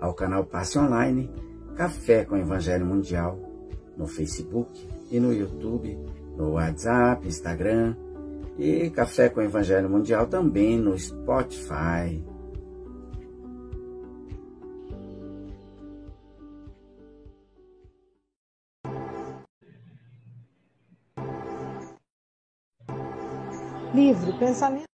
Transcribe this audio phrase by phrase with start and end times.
[0.00, 1.30] ao canal Passe Online,
[1.76, 3.38] Café com Evangelho Mundial,
[3.96, 5.98] no Facebook e no YouTube,
[6.36, 7.94] no WhatsApp, Instagram
[8.58, 12.22] e Café com Evangelho Mundial também no Spotify,
[23.94, 24.90] Livro Pensamento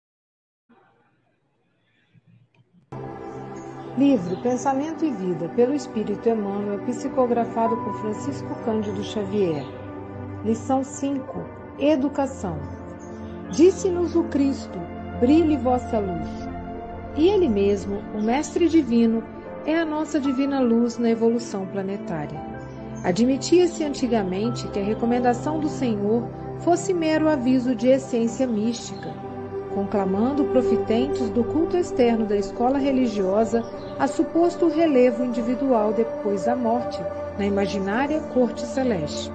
[4.01, 9.63] Livro Pensamento e Vida, pelo Espírito Emmanuel, psicografado por Francisco Cândido Xavier.
[10.43, 11.45] Lição 5.
[11.77, 12.57] Educação.
[13.51, 14.79] Disse-nos o Cristo:
[15.19, 16.27] brilhe vossa luz.
[17.15, 19.23] E Ele mesmo, o Mestre Divino,
[19.67, 22.41] é a nossa divina luz na evolução planetária.
[23.03, 26.27] Admitia-se antigamente que a recomendação do Senhor
[26.61, 29.13] fosse mero aviso de essência mística,
[29.73, 33.63] conclamando profitentes do culto externo da escola religiosa
[33.97, 37.01] a suposto relevo individual depois da morte,
[37.37, 39.31] na imaginária corte celeste.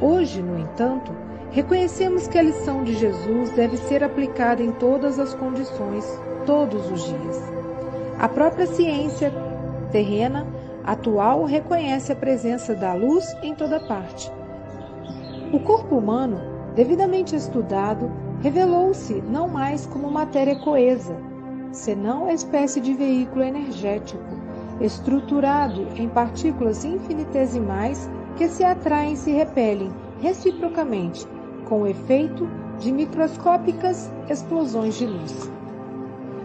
[0.00, 1.12] Hoje, no entanto,
[1.50, 6.04] reconhecemos que a lição de Jesus deve ser aplicada em todas as condições,
[6.46, 7.52] todos os dias.
[8.18, 9.32] A própria ciência
[9.90, 10.46] terrena
[10.84, 14.30] atual reconhece a presença da luz em toda parte
[15.52, 16.40] o corpo humano,
[16.74, 18.10] devidamente estudado,
[18.42, 21.16] revelou-se não mais como matéria coesa,
[21.70, 24.22] senão a espécie de veículo energético,
[24.80, 31.26] estruturado em partículas infinitesimais que se atraem e se repelem reciprocamente,
[31.68, 32.48] com o efeito
[32.80, 35.50] de microscópicas explosões de luz.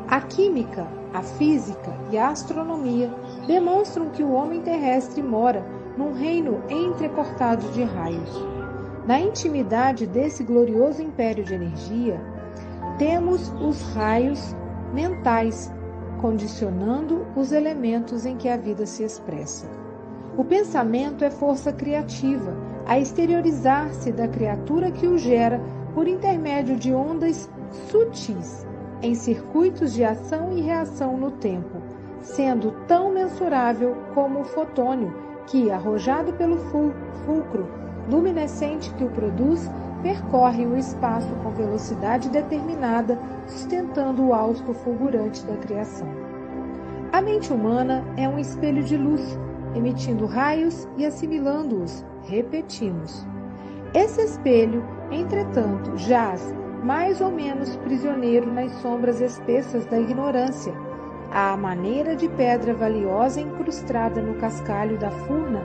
[0.08, 3.12] A química, a física e a astronomia
[3.48, 5.66] demonstram que o homem terrestre mora
[5.98, 8.57] num reino entrecortado de raios.
[9.08, 12.20] Na intimidade desse glorioso império de energia,
[12.98, 14.54] temos os raios
[14.94, 15.72] mentais
[16.20, 19.66] condicionando os elementos em que a vida se expressa.
[20.38, 22.54] O pensamento é força criativa,
[22.86, 25.62] a exteriorizar-se da criatura que o gera
[25.94, 27.50] por intermédio de ondas
[27.90, 28.68] sutis,
[29.02, 31.82] em circuitos de ação e reação no tempo,
[32.20, 35.16] sendo tão mensurável como o fotônio
[35.46, 39.70] que, arrojado pelo fulcro luminescente que o produz
[40.02, 43.18] percorre o espaço com velocidade determinada,
[43.48, 46.08] sustentando o hausto fulgurante da criação.
[47.12, 49.38] A mente humana é um espelho de luz,
[49.76, 53.26] emitindo raios e assimilando-os, repetimos.
[53.94, 60.74] Esse espelho, entretanto, jaz mais ou menos prisioneiro nas sombras espessas da ignorância,
[61.32, 65.62] à maneira de pedra valiosa incrustada no cascalho da furna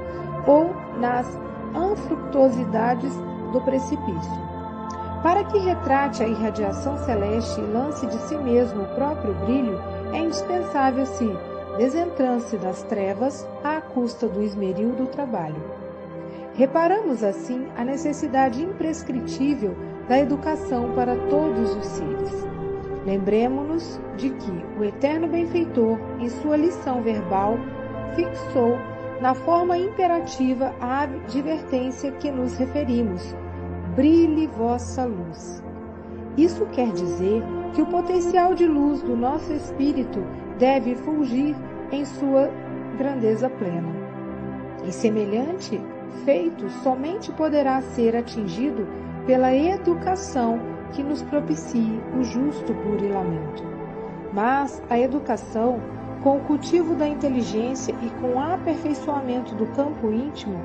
[0.47, 1.27] ou nas
[1.75, 3.13] anfructuosidades
[3.53, 4.43] do precipício.
[5.23, 9.79] Para que retrate a irradiação celeste e lance de si mesmo o próprio brilho,
[10.13, 11.31] é indispensável se
[11.79, 15.63] desentrance das trevas à custa do esmeril do trabalho.
[16.55, 19.75] Reparamos assim a necessidade imprescritível
[20.09, 22.47] da educação para todos os seres.
[23.07, 27.57] Lembremos-nos de que o eterno benfeitor, em sua lição verbal,
[28.15, 28.77] fixou
[29.23, 33.37] na forma imperativa a advertência que nos referimos,
[33.95, 35.63] brilhe vossa luz.
[36.37, 37.41] Isso quer dizer
[37.73, 40.19] que o potencial de luz do nosso espírito
[40.59, 41.55] deve fulgir
[41.93, 42.51] em sua
[42.99, 43.93] grandeza plena.
[44.85, 45.81] E semelhante
[46.25, 48.89] feito somente poderá ser atingido
[49.25, 50.59] pela educação
[50.91, 53.63] que nos propicie o justo burilamento.
[54.33, 55.81] Mas a educação,
[56.23, 60.61] com o cultivo da inteligência e com o aperfeiçoamento do campo íntimo,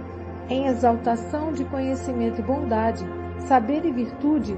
[0.50, 3.04] em exaltação de conhecimento e bondade,
[3.40, 4.58] saber e virtude,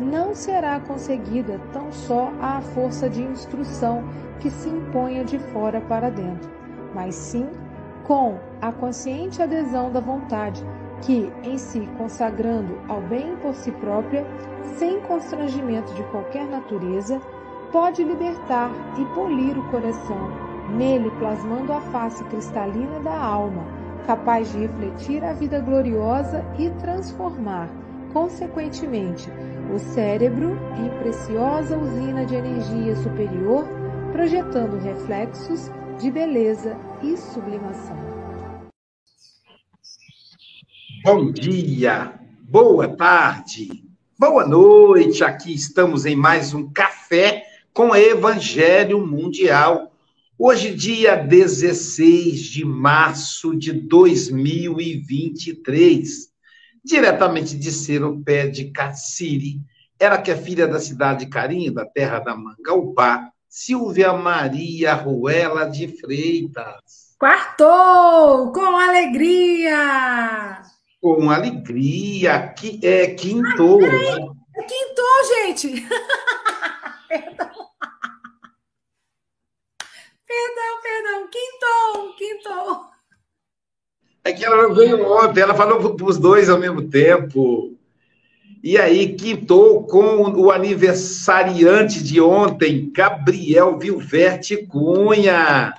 [0.00, 4.02] não será conseguida tão só à força de instrução
[4.40, 6.50] que se imponha de fora para dentro,
[6.94, 7.46] mas sim
[8.04, 10.64] com a consciente adesão da vontade,
[11.02, 14.26] que, em si consagrando ao bem por si própria,
[14.76, 17.20] sem constrangimento de qualquer natureza,
[17.72, 20.30] pode libertar e polir o coração,
[20.76, 23.64] nele plasmando a face cristalina da alma,
[24.06, 27.68] capaz de refletir a vida gloriosa e transformar,
[28.12, 29.30] consequentemente,
[29.72, 33.64] o cérebro em preciosa usina de energia superior,
[34.12, 35.70] projetando reflexos
[36.00, 37.96] de beleza e sublimação.
[41.04, 43.84] Bom dia, boa tarde,
[44.18, 45.22] boa noite.
[45.22, 49.92] Aqui estamos em mais um café com Evangelho Mundial.
[50.38, 56.30] Hoje, dia 16 de março de 2023
[56.84, 59.60] diretamente de Seropé de Caciri,
[59.98, 65.68] ela que é filha da cidade de Carinho, da terra da Mangaubá, Silvia Maria Ruela
[65.68, 67.14] de Freitas.
[67.18, 68.50] Quartou!
[68.52, 70.62] Com alegria!
[71.02, 73.82] Com alegria, que é quintou.
[73.82, 75.86] É quintou, gente!
[80.40, 80.70] perdão.
[80.82, 82.90] Perdão, quintou, quintou.
[84.24, 87.76] É que ela veio ontem, ela falou para os dois ao mesmo tempo.
[88.62, 95.74] E aí, quintou com o aniversariante de ontem, Gabriel Vilverte Cunha.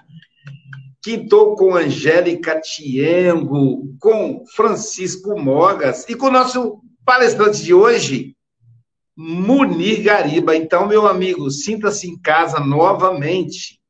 [1.04, 8.36] Quintou com Angélica Tiengo, com Francisco Mogas e com o nosso palestrante de hoje,
[9.16, 10.56] Munir Gariba.
[10.56, 13.81] Então, meu amigo, sinta-se em casa novamente.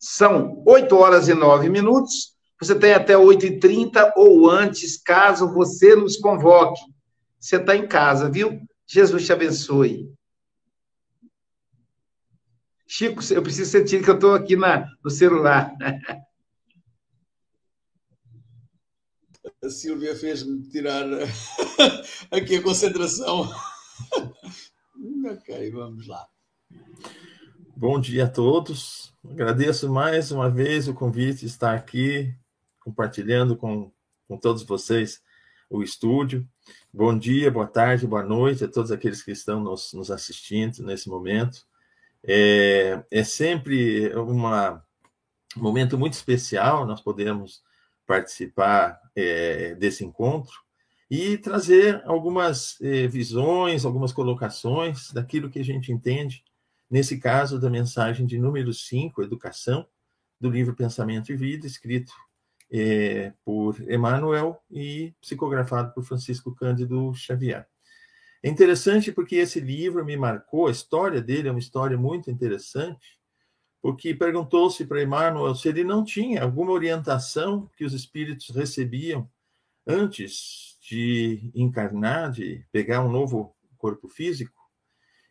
[0.00, 2.34] São 8 horas e 9 minutos.
[2.58, 6.80] Você tem até 8h30 ou antes, caso você nos convoque.
[7.38, 8.60] Você está em casa, viu?
[8.86, 10.10] Jesus te abençoe.
[12.86, 15.72] Chico, eu preciso sentir que eu estou aqui na, no celular.
[19.62, 21.04] A Silvia fez-me tirar
[22.32, 23.42] aqui a concentração.
[25.30, 26.26] ok, vamos lá.
[27.80, 29.10] Bom dia a todos.
[29.24, 32.30] Agradeço mais uma vez o convite de estar aqui
[32.78, 33.90] compartilhando com,
[34.28, 35.22] com todos vocês
[35.70, 36.46] o estúdio.
[36.92, 41.08] Bom dia, boa tarde, boa noite a todos aqueles que estão nos, nos assistindo nesse
[41.08, 41.64] momento.
[42.22, 44.84] É, é sempre uma,
[45.56, 47.62] um momento muito especial, nós podemos
[48.06, 50.52] participar é, desse encontro
[51.10, 56.44] e trazer algumas é, visões, algumas colocações daquilo que a gente entende,
[56.90, 59.86] nesse caso da mensagem de número 5, Educação,
[60.40, 62.12] do livro Pensamento e Vida, escrito
[62.70, 67.66] é, por Emmanuel e psicografado por Francisco Cândido Xavier.
[68.42, 73.18] É interessante porque esse livro me marcou, a história dele é uma história muito interessante,
[73.82, 79.28] porque perguntou-se para Emmanuel se ele não tinha alguma orientação que os espíritos recebiam
[79.86, 84.59] antes de encarnar, de pegar um novo corpo físico.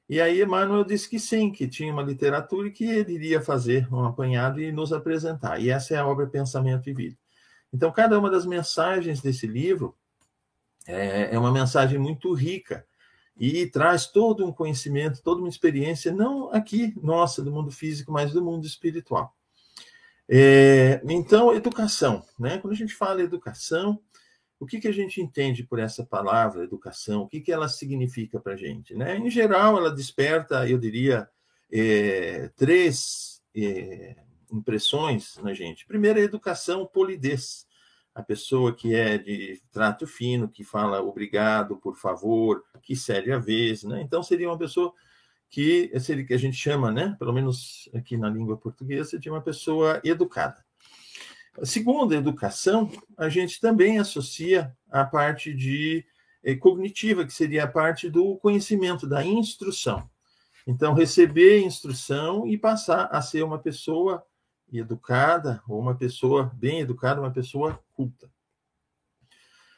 [0.10, 3.88] E aí Emmanuel disse que sim, que tinha uma literatura e que ele iria fazer
[3.94, 5.62] um apanhado e nos apresentar.
[5.62, 7.16] E essa é a obra Pensamento e Vida.
[7.72, 9.96] Então, cada uma das mensagens desse livro
[10.88, 12.84] é, é uma mensagem muito rica
[13.38, 18.34] e traz todo um conhecimento, toda uma experiência, não aqui, nossa, do mundo físico, mas
[18.34, 19.34] do mundo espiritual.
[20.28, 22.58] É, então, educação, né?
[22.58, 24.00] Quando a gente fala educação,
[24.60, 27.22] o que, que a gente entende por essa palavra educação?
[27.22, 28.94] O que, que ela significa para a gente?
[28.94, 29.18] Né?
[29.18, 31.30] Em geral, ela desperta, eu diria,
[31.72, 34.18] é, três é,
[34.52, 35.88] impressões na gente.
[35.88, 37.68] Primeiro, a educação polidez.
[38.14, 43.38] A pessoa que é de trato fino, que fala obrigado, por favor, que cede a
[43.38, 43.84] vez.
[43.84, 44.02] Né?
[44.02, 44.94] Então, seria uma pessoa
[45.50, 49.42] que seria que a gente chama, né, pelo menos aqui na língua portuguesa, de uma
[49.42, 50.64] pessoa educada.
[51.64, 56.06] Segundo a educação, a gente também associa a parte de
[56.44, 60.10] eh, cognitiva, que seria a parte do conhecimento, da instrução.
[60.66, 64.24] Então, receber instrução e passar a ser uma pessoa
[64.72, 68.30] educada, ou uma pessoa bem educada, uma pessoa culta.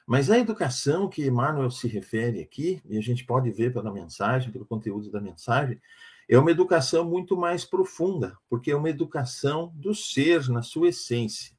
[0.06, 4.52] Mas a educação que Emmanuel se refere aqui, e a gente pode ver pela mensagem,
[4.52, 5.80] pelo conteúdo da mensagem,
[6.28, 11.56] é uma educação muito mais profunda, porque é uma educação do ser na sua essência.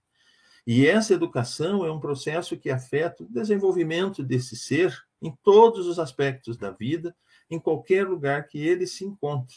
[0.67, 5.99] E essa educação é um processo que afeta o desenvolvimento desse ser em todos os
[5.99, 7.15] aspectos da vida,
[7.51, 9.57] em qualquer lugar que ele se encontre.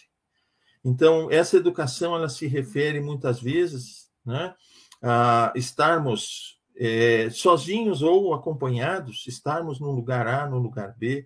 [0.83, 4.53] Então, essa educação ela se refere muitas vezes né,
[5.01, 11.25] a estarmos é, sozinhos ou acompanhados, estarmos no lugar A, no lugar B,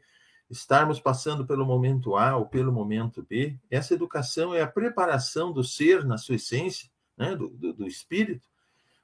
[0.50, 3.58] estarmos passando pelo momento A ou pelo momento B.
[3.70, 8.48] Essa educação é a preparação do ser na sua essência, né, do, do, do espírito,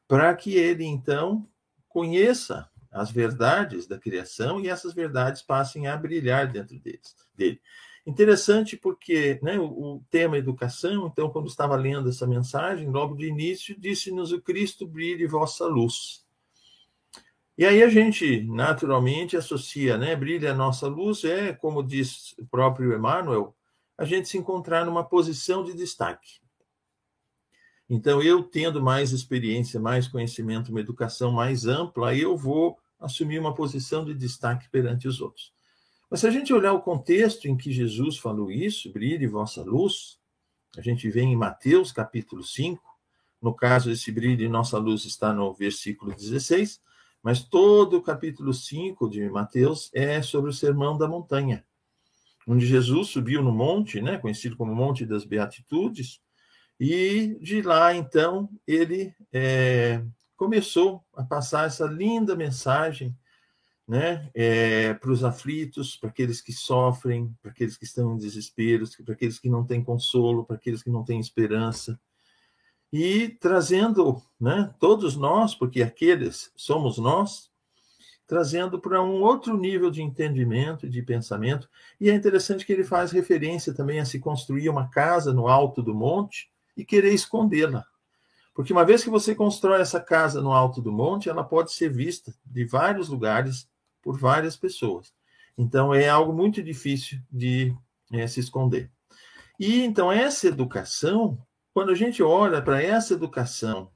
[0.08, 1.48] para que ele, então,
[1.88, 7.60] conheça as verdades da criação e essas verdades passem a brilhar dentro deles, dele.
[8.08, 13.26] Interessante porque né, o, o, tema educação, então, quando estava lendo essa mensagem, logo de
[13.26, 16.24] início, disse-nos o Cristo brilhe vossa luz.
[17.58, 22.46] E aí a gente, naturalmente, associa, né, brilha a nossa luz, é, como diz o
[22.46, 23.56] próprio Emmanuel,
[23.98, 26.45] a gente se encontrar numa posição de destaque.
[27.90, 33.54] Então, eu tendo mais experiência, mais conhecimento, uma educação mais ampla, eu vou assumir uma
[33.54, 35.54] posição de destaque perante os outros.
[36.10, 40.20] Mas se a gente olhar o contexto em que Jesus falou isso, brilhe vossa luz,
[40.78, 42.82] a gente vê em Mateus capítulo 5,
[43.42, 46.82] no caso, esse brilho nossa luz está no versículo 16,
[47.22, 51.64] mas todo o capítulo 5 de Mateus é sobre o Sermão da Montanha,
[52.48, 56.22] onde Jesus subiu no monte, né, conhecido como Monte das Beatitudes,
[56.80, 60.04] e de lá, então, ele é,
[60.36, 63.16] começou a passar essa linda mensagem
[63.88, 68.86] né, é, para os aflitos, para aqueles que sofrem, para aqueles que estão em desespero,
[69.04, 72.00] para aqueles que não têm consolo, para aqueles que não têm esperança.
[72.92, 77.52] E trazendo né, todos nós, porque aqueles somos nós,
[78.28, 81.70] trazendo para um outro nível de entendimento, de pensamento.
[82.02, 85.84] E é interessante que ele faz referência também a se construir uma casa no alto
[85.84, 87.86] do monte, e querer escondê-la.
[88.54, 91.90] Porque uma vez que você constrói essa casa no alto do monte, ela pode ser
[91.90, 93.68] vista de vários lugares
[94.02, 95.14] por várias pessoas.
[95.58, 97.76] Então é algo muito difícil de
[98.12, 98.90] é, se esconder.
[99.60, 101.38] E então essa educação,
[101.74, 103.92] quando a gente olha para essa educação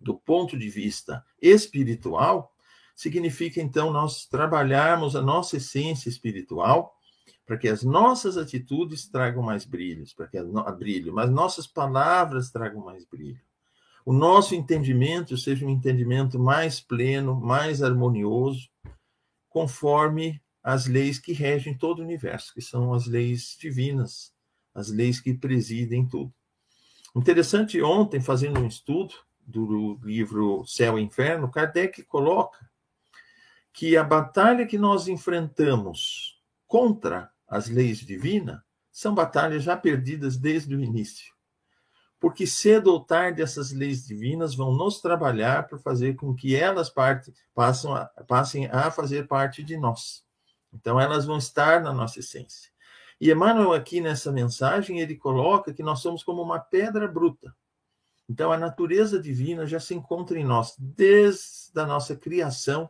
[0.00, 2.54] do ponto de vista espiritual,
[2.94, 6.94] significa então nós trabalharmos a nossa essência espiritual
[7.50, 11.66] para que as nossas atitudes tragam mais brilhos, para que a, a brilho, mas nossas
[11.66, 13.40] palavras tragam mais brilho.
[14.06, 18.70] O nosso entendimento seja um entendimento mais pleno, mais harmonioso,
[19.48, 24.32] conforme as leis que regem todo o universo, que são as leis divinas,
[24.72, 26.32] as leis que presidem tudo.
[27.16, 29.12] Interessante, ontem, fazendo um estudo
[29.44, 32.70] do livro Céu e Inferno, Kardec coloca
[33.72, 38.60] que a batalha que nós enfrentamos contra as leis divinas,
[38.92, 41.34] são batalhas já perdidas desde o início.
[42.20, 46.88] Porque cedo ou tarde essas leis divinas vão nos trabalhar para fazer com que elas
[46.88, 50.22] parte, passem, a, passem a fazer parte de nós.
[50.72, 52.70] Então elas vão estar na nossa essência.
[53.20, 57.54] E Emmanuel aqui nessa mensagem ele coloca que nós somos como uma pedra bruta.
[58.28, 62.88] Então a natureza divina já se encontra em nós desde a nossa criação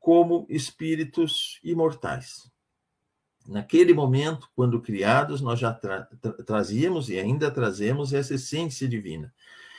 [0.00, 2.50] como espíritos imortais.
[3.48, 9.32] Naquele momento, quando criados, nós já tra tra trazíamos e ainda trazemos essa essência divina.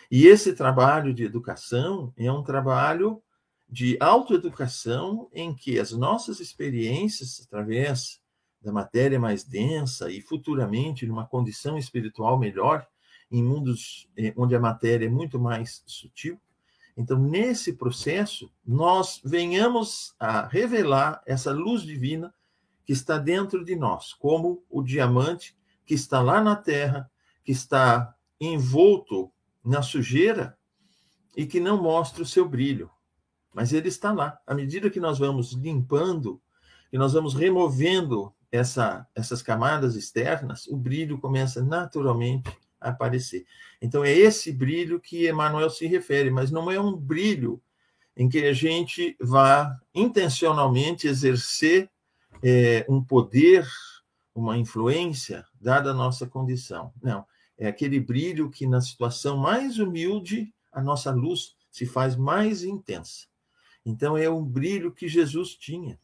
[0.09, 3.21] E esse trabalho de educação é um trabalho
[3.69, 8.21] de autoeducação em que as nossas experiências, através
[8.61, 12.87] da matéria mais densa e futuramente numa condição espiritual melhor,
[13.29, 16.39] em mundos eh, onde a matéria é muito mais sutil,
[16.97, 22.33] então, nesse processo, nós venhamos a revelar essa luz divina
[22.87, 25.53] que está dentro de nós, como o diamante
[25.85, 27.11] que está lá na terra,
[27.43, 29.29] que está envolto
[29.63, 30.57] na sujeira
[31.35, 32.89] e que não mostra o seu brilho.
[33.53, 34.39] mas ele está lá.
[34.47, 36.41] À medida que nós vamos limpando,
[36.89, 43.45] que nós vamos removendo essa, essas camadas externas, o brilho começa naturalmente a aparecer.
[43.81, 47.61] Então é esse brilho que Emmanuel se refere, mas não é um brilho
[48.15, 51.89] em que a gente vá intencionalmente exercer
[52.43, 53.67] é, um poder,
[54.33, 56.93] uma influência, dada a nossa condição.
[57.01, 57.25] Não,
[57.57, 63.25] é aquele brilho que na situação mais humilde a nossa luz se faz mais intensa.
[63.85, 65.99] Então é um brilho que Jesus tinha.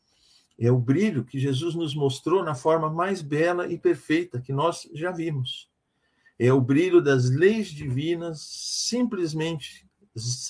[0.57, 4.87] É o brilho que Jesus nos mostrou na forma mais bela e perfeita que nós
[4.93, 5.69] já vimos.
[6.39, 9.85] É o brilho das leis divinas, simplesmente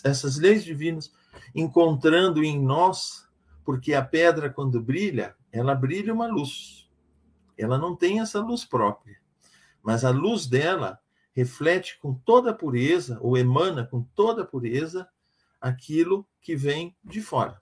[0.03, 1.11] essas leis divinas
[1.55, 3.27] encontrando em nós,
[3.65, 6.89] porque a pedra quando brilha, ela brilha uma luz.
[7.55, 9.17] Ela não tem essa luz própria,
[9.83, 10.99] mas a luz dela
[11.31, 15.07] reflete com toda a pureza ou emana com toda a pureza
[15.61, 17.61] aquilo que vem de fora.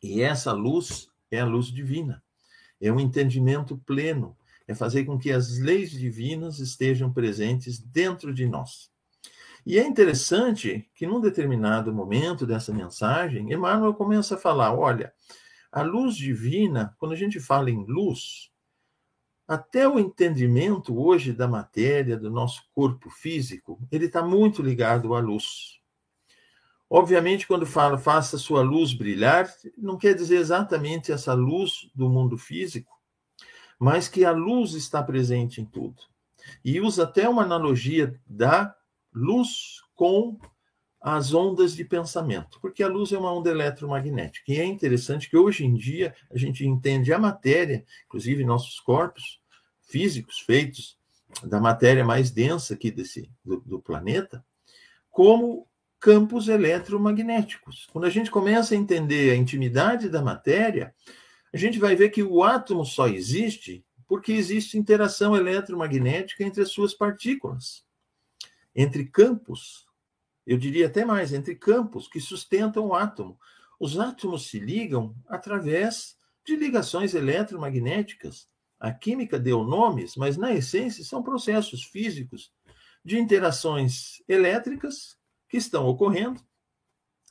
[0.00, 2.22] E essa luz é a luz divina.
[2.80, 4.36] É um entendimento pleno,
[4.66, 8.90] é fazer com que as leis divinas estejam presentes dentro de nós.
[9.66, 15.12] E é interessante que, num determinado momento dessa mensagem, Emmanuel começa a falar: olha,
[15.74, 18.48] a luz divina, quando a gente fala em luz,
[19.46, 25.18] até o entendimento hoje da matéria, do nosso corpo físico, ele está muito ligado à
[25.18, 25.80] luz.
[26.88, 32.38] Obviamente, quando fala faça sua luz brilhar, não quer dizer exatamente essa luz do mundo
[32.38, 32.96] físico,
[33.76, 36.00] mas que a luz está presente em tudo.
[36.64, 38.72] E usa até uma analogia da
[39.12, 40.38] luz com
[41.06, 44.50] as ondas de pensamento, porque a luz é uma onda eletromagnética.
[44.50, 49.38] E é interessante que hoje em dia a gente entende a matéria, inclusive nossos corpos
[49.82, 50.96] físicos feitos
[51.42, 54.42] da matéria mais densa aqui desse do, do planeta,
[55.10, 55.68] como
[56.00, 57.86] campos eletromagnéticos.
[57.92, 60.94] Quando a gente começa a entender a intimidade da matéria,
[61.52, 66.70] a gente vai ver que o átomo só existe porque existe interação eletromagnética entre as
[66.70, 67.84] suas partículas,
[68.74, 69.84] entre campos,
[70.46, 73.38] eu diria até mais, entre campos que sustentam o átomo.
[73.80, 78.48] Os átomos se ligam através de ligações eletromagnéticas.
[78.78, 82.52] A química deu nomes, mas na essência são processos físicos
[83.04, 85.16] de interações elétricas
[85.48, 86.40] que estão ocorrendo.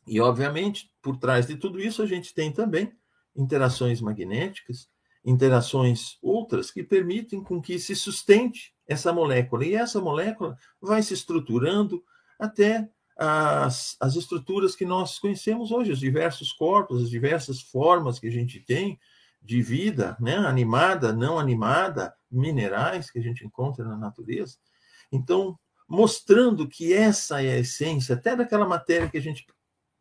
[0.08, 2.92] E, obviamente, por trás de tudo isso, a gente tem também
[3.36, 4.90] interações magnéticas,
[5.24, 9.66] interações outras que permitem com que se sustente essa molécula.
[9.66, 12.04] E essa molécula vai se estruturando
[12.38, 18.28] até as, as estruturas que nós conhecemos hoje, os diversos corpos, as diversas formas que
[18.28, 19.00] a gente tem
[19.42, 20.38] de vida, né?
[20.38, 24.58] animada, não animada, minerais que a gente encontra na natureza.
[25.12, 29.46] Então, mostrando que essa é a essência, até daquela matéria que a gente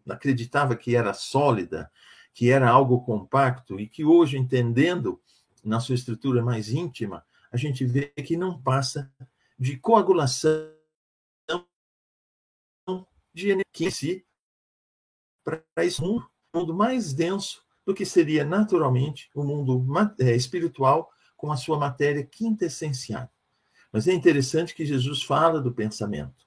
[0.08, 1.90] acreditava que era sólida,
[2.32, 5.20] que era algo compacto, e que hoje, entendendo
[5.62, 9.12] na sua estrutura mais íntima, a gente vê que não passa
[9.58, 10.70] de coagulação
[13.32, 14.22] de energia
[15.44, 19.84] para esse mundo, mundo mais denso do que seria naturalmente o mundo
[20.20, 23.28] é, espiritual com a sua matéria quintessencial.
[23.92, 26.46] Mas é interessante que Jesus fala do pensamento.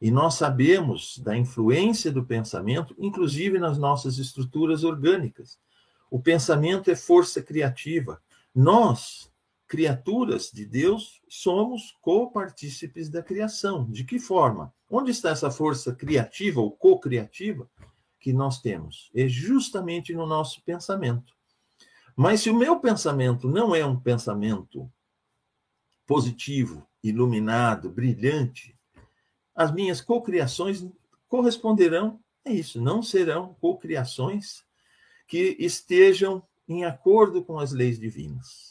[0.00, 5.58] E nós sabemos da influência do pensamento, inclusive nas nossas estruturas orgânicas.
[6.10, 8.20] O pensamento é força criativa.
[8.54, 9.29] Nós,
[9.70, 13.88] criaturas de Deus, somos co-partícipes da criação.
[13.88, 14.74] De que forma?
[14.90, 17.70] Onde está essa força criativa ou co-criativa
[18.18, 19.12] que nós temos?
[19.14, 21.32] É justamente no nosso pensamento.
[22.16, 24.90] Mas se o meu pensamento não é um pensamento
[26.04, 28.76] positivo, iluminado, brilhante,
[29.54, 30.84] as minhas cocriações
[31.28, 34.64] corresponderão a isso, não serão cocriações
[35.28, 38.69] que estejam em acordo com as leis divinas.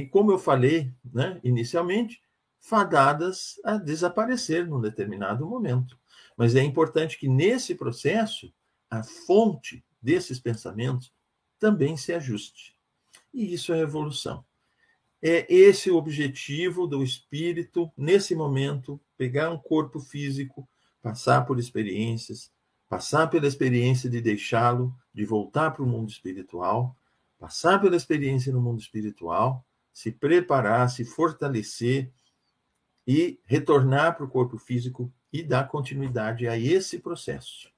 [0.00, 2.22] E como eu falei né, inicialmente,
[2.58, 5.98] fadadas a desaparecer num determinado momento.
[6.36, 8.52] Mas é importante que nesse processo
[8.88, 11.12] a fonte desses pensamentos
[11.58, 12.76] também se ajuste.
[13.32, 14.44] E isso é evolução.
[15.20, 20.68] É esse o objetivo do espírito, nesse momento, pegar um corpo físico,
[21.00, 22.50] passar por experiências,
[22.88, 26.96] passar pela experiência de deixá-lo, de voltar para o mundo espiritual,
[27.38, 32.10] passar pela experiência no mundo espiritual, se preparar, se fortalecer
[33.06, 37.70] e retornar para o corpo físico e dar continuidade a esse processo.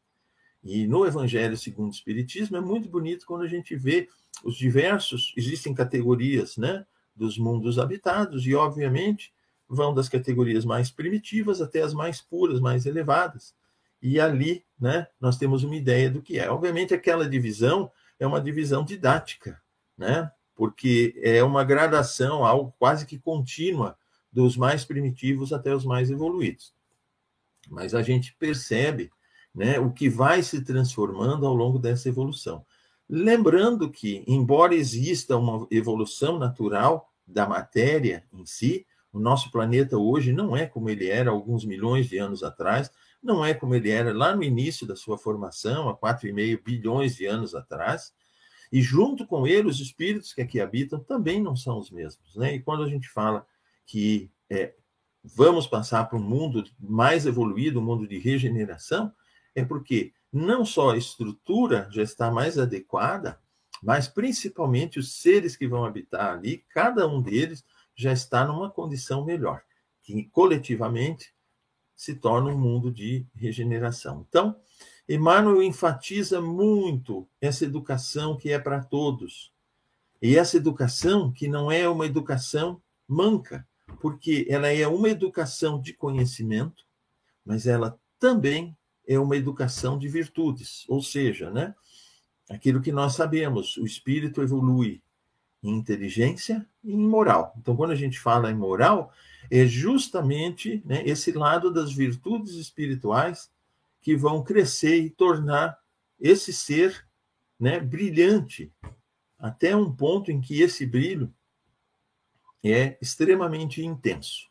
[0.62, 4.09] E no Evangelho segundo o Espiritismo é muito bonito quando a gente vê
[4.42, 6.87] os diversos, existem categorias, né?
[7.14, 9.33] dos mundos habitados, e, obviamente,
[9.68, 13.55] vão das categorias mais primitivas até as mais puras, mais elevadas.
[14.03, 16.50] e ali né, nós temos uma ideia do que é.
[16.50, 19.62] Obviamente, aquela divisão é uma divisão didática,
[19.96, 20.31] né?
[20.55, 23.97] Porque é uma gradação, algo quase que contínua,
[24.33, 26.75] dos mais primitivos até os mais evoluídos.
[27.69, 29.11] Mas a gente percebe
[29.55, 32.64] né, o que vai se transformando ao longo dessa evolução.
[33.09, 40.33] Lembrando que, embora exista uma evolução natural da matéria em si, o nosso planeta hoje
[40.33, 42.90] não é como ele era alguns milhões de anos atrás,
[43.23, 47.25] não é como ele era lá no início da sua formação, há 4,5 bilhões de
[47.25, 48.12] anos atrás,
[48.75, 52.35] e junto com ele, os espíritos que aqui habitam também não são os mesmos.
[52.35, 52.57] Né?
[52.57, 53.47] E quando a gente fala
[53.87, 54.75] que é,
[55.23, 59.13] vamos passar para um mundo mais evoluído, um mundo de regeneração,
[59.55, 63.39] é porque não só a estrutura já está mais adequada,
[63.81, 69.25] mas principalmente os seres que vão habitar ali, cada um deles já está numa condição
[69.25, 69.63] melhor,
[70.03, 71.33] que coletivamente
[71.95, 74.27] se torna um mundo de regeneração.
[74.29, 74.57] Então,
[75.09, 79.53] Emmanuel enfatiza muito essa educação que é para todos.
[80.21, 83.67] E essa educação que não é uma educação manca,
[84.01, 86.85] porque ela é uma educação de conhecimento,
[87.45, 91.75] mas ela também é uma educação de virtudes, ou seja, né,
[92.49, 95.03] aquilo que nós sabemos, o espírito evolui
[95.62, 97.55] em inteligência e em moral.
[97.59, 99.12] Então, quando a gente fala em moral,
[99.51, 103.51] é justamente né, esse lado das virtudes espirituais
[104.05, 105.79] que vão crescer e tornar
[106.21, 107.09] esse ser
[107.59, 108.71] né, brilhante,
[109.38, 111.33] até um ponto em que esse brilho
[112.62, 114.51] é extremamente intenso.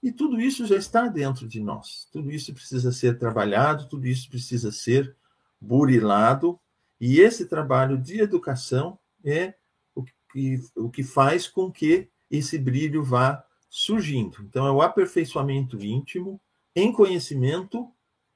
[0.00, 2.08] E tudo isso já está dentro de nós.
[2.12, 5.16] Tudo isso precisa ser trabalhado, tudo isso precisa ser
[5.60, 6.60] burilado.
[7.00, 9.54] E esse trabalho de educação é
[9.92, 14.36] o que, o que faz com que esse brilho vá surgindo.
[14.42, 16.40] Então, é o aperfeiçoamento íntimo
[16.76, 17.90] em conhecimento,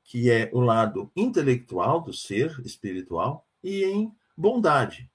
[0.08, 5.10] que é o lado intelectual do ser espiritual, e em bondade,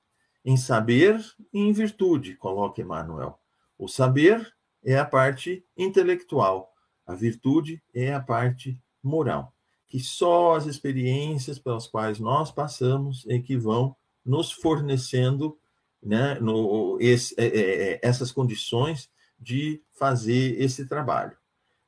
[0.45, 1.19] em saber
[1.51, 3.39] e em virtude, coloca Emmanuel.
[3.75, 4.53] O saber
[4.85, 6.71] é a parte intelectual,
[7.07, 9.51] a virtude é a parte moral,
[9.87, 15.57] que só as experiências pelas quais nós passamos é que vão nos fornecendo
[16.03, 21.35] né, no, esse, é, é, é, essas condições de fazer esse trabalho.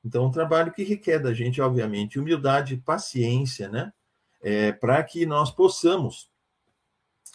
[0.06, 3.92] Então, um trabalho que requer da gente, obviamente, humildade e paciência, né,
[4.40, 6.30] é, para que nós possamos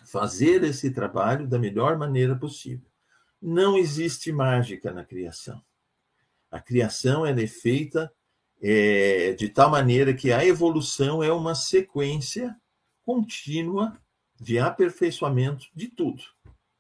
[0.07, 2.89] fazer esse trabalho da melhor maneira possível.
[3.43, 5.61] Não existe mágica na criação.
[6.49, 8.13] A criação é feita
[8.63, 12.57] é, de tal maneira que a evolução é uma sequência
[13.03, 14.01] contínua
[14.41, 16.23] de aperfeiçoamento de tudo.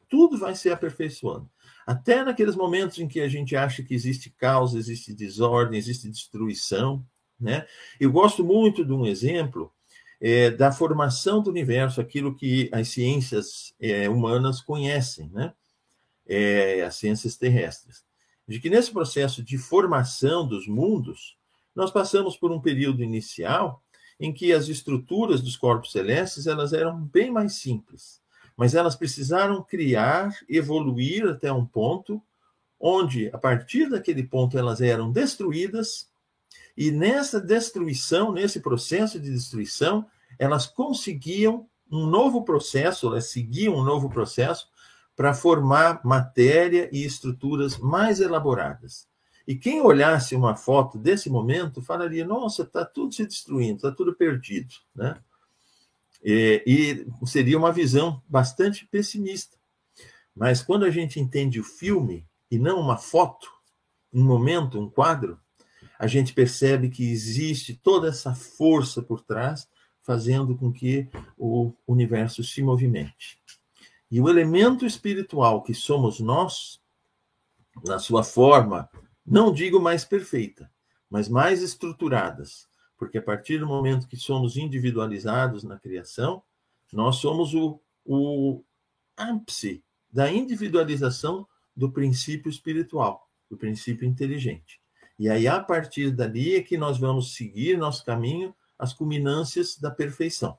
[0.09, 1.50] Tudo vai se aperfeiçoando.
[1.87, 7.05] Até naqueles momentos em que a gente acha que existe caos, existe desordem, existe destruição.
[7.38, 7.66] Né?
[7.99, 9.73] Eu gosto muito de um exemplo
[10.21, 15.31] é, da formação do universo, aquilo que as ciências é, humanas conhecem.
[15.31, 15.53] Né?
[16.31, 18.05] é, as ciências terrestres,
[18.47, 21.37] de que nesse processo de formação dos mundos,
[21.75, 23.83] nós passamos por um período inicial
[24.19, 28.19] em que as estruturas dos corpos celestes elas eram bem mais simples,
[28.61, 32.23] mas elas precisaram criar, evoluir até um ponto
[32.79, 36.11] onde, a partir daquele ponto, elas eram destruídas,
[36.77, 40.05] e nessa destruição, nesse processo de destruição,
[40.38, 44.68] elas conseguiam um novo processo, elas seguiam um novo processo
[45.16, 49.09] para formar matéria e estruturas mais elaboradas.
[49.49, 54.14] E quem olhasse uma foto desse momento falaria: nossa, está tudo se destruindo, está tudo
[54.14, 54.75] perdido.
[54.94, 55.16] Né?
[56.22, 59.56] E, e seria uma visão bastante pessimista.
[60.35, 63.50] Mas quando a gente entende o filme e não uma foto,
[64.12, 65.38] um momento, um quadro,
[65.98, 69.68] a gente percebe que existe toda essa força por trás,
[70.02, 73.38] fazendo com que o universo se movimente.
[74.11, 76.80] E o elemento espiritual que somos nós,
[77.85, 78.88] na sua forma,
[79.24, 80.70] não digo mais perfeita,
[81.09, 82.69] mas mais estruturadas,
[83.00, 86.42] porque a partir do momento que somos individualizados na criação,
[86.92, 88.62] nós somos o, o
[89.16, 89.82] ápice
[90.12, 94.82] da individualização do princípio espiritual, do princípio inteligente.
[95.18, 99.90] E aí, a partir dali, é que nós vamos seguir nosso caminho, as culminâncias da
[99.90, 100.58] perfeição.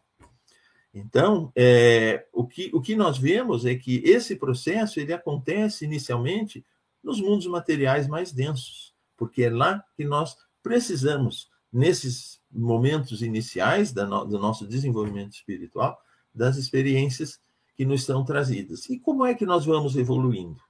[0.92, 6.66] Então, é, o, que, o que nós vemos é que esse processo ele acontece inicialmente
[7.04, 14.40] nos mundos materiais mais densos, porque é lá que nós precisamos, nesses momentos iniciais do
[14.40, 16.00] nosso desenvolvimento espiritual,
[16.34, 17.40] das experiências
[17.76, 18.90] que nos são trazidas.
[18.90, 20.62] E como é que nós vamos evoluindo?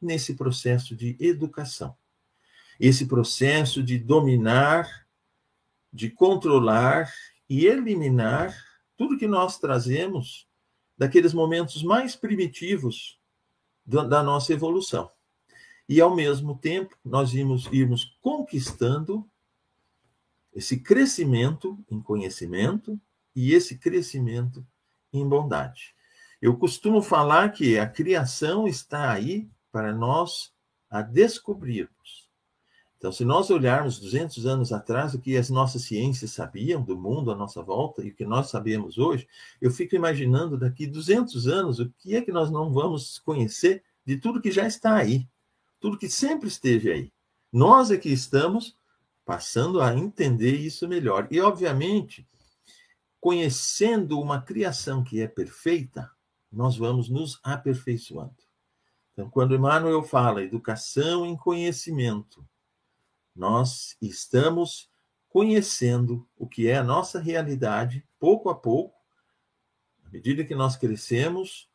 [0.00, 1.96] Nesse processo de educação.
[2.78, 5.06] Esse processo de dominar,
[5.92, 7.10] de controlar
[7.48, 8.54] e eliminar
[8.96, 10.46] tudo que nós trazemos
[10.96, 13.18] daqueles momentos mais primitivos
[13.84, 15.10] da nossa evolução.
[15.88, 19.28] E, ao mesmo tempo, nós irmos, irmos conquistando
[20.56, 22.98] esse crescimento em conhecimento
[23.34, 24.66] e esse crescimento
[25.12, 25.94] em bondade.
[26.40, 30.50] Eu costumo falar que a criação está aí para nós
[30.88, 32.26] a descobrirmos.
[32.96, 37.30] Então, se nós olharmos 200 anos atrás o que as nossas ciências sabiam do mundo
[37.30, 39.28] à nossa volta e o que nós sabemos hoje,
[39.60, 44.16] eu fico imaginando daqui 200 anos o que é que nós não vamos conhecer de
[44.16, 45.28] tudo que já está aí,
[45.78, 47.12] tudo que sempre esteve aí.
[47.52, 48.75] Nós é que estamos
[49.26, 51.26] passando a entender isso melhor.
[51.32, 52.26] E, obviamente,
[53.20, 56.08] conhecendo uma criação que é perfeita,
[56.50, 58.36] nós vamos nos aperfeiçoando.
[59.12, 62.48] Então, quando Emmanuel fala educação em conhecimento,
[63.34, 64.88] nós estamos
[65.28, 68.94] conhecendo o que é a nossa realidade, pouco a pouco,
[70.04, 71.68] à medida que nós crescemos,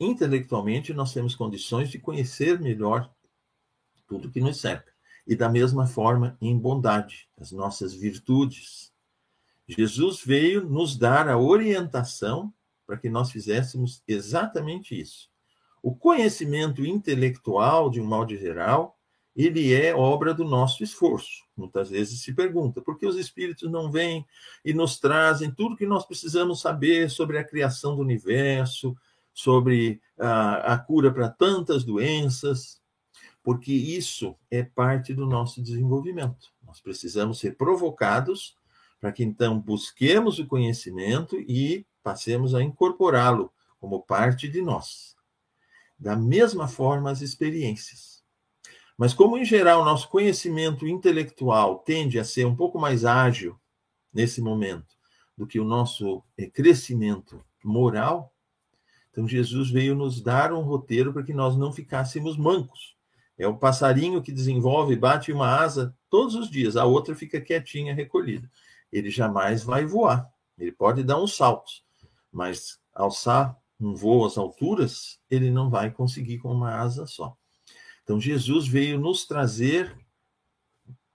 [0.00, 3.14] intelectualmente, nós temos condições de conhecer melhor
[4.08, 4.95] tudo que nos cerca
[5.26, 8.92] e da mesma forma em bondade, as nossas virtudes.
[9.66, 12.52] Jesus veio nos dar a orientação
[12.86, 15.28] para que nós fizéssemos exatamente isso.
[15.82, 18.96] O conhecimento intelectual, de um modo geral,
[19.34, 21.44] ele é obra do nosso esforço.
[21.56, 24.24] Muitas vezes se pergunta por que os espíritos não vêm
[24.64, 28.96] e nos trazem tudo que nós precisamos saber sobre a criação do universo,
[29.34, 32.80] sobre a, a cura para tantas doenças
[33.46, 36.52] porque isso é parte do nosso desenvolvimento.
[36.64, 38.56] Nós precisamos ser provocados
[39.00, 45.14] para que então busquemos o conhecimento e passemos a incorporá-lo como parte de nós.
[45.96, 48.20] Da mesma forma, as experiências.
[48.98, 53.56] Mas, como em geral nosso conhecimento intelectual tende a ser um pouco mais ágil
[54.12, 54.96] nesse momento
[55.38, 58.34] do que o nosso eh, crescimento moral,
[59.12, 62.95] então Jesus veio nos dar um roteiro para que nós não ficássemos mancos
[63.38, 67.94] é o passarinho que desenvolve, bate uma asa todos os dias, a outra fica quietinha,
[67.94, 68.50] recolhida.
[68.90, 70.30] Ele jamais vai voar.
[70.58, 71.84] Ele pode dar uns saltos,
[72.32, 77.36] mas alçar um voo às alturas, ele não vai conseguir com uma asa só.
[78.02, 79.94] Então, Jesus veio nos trazer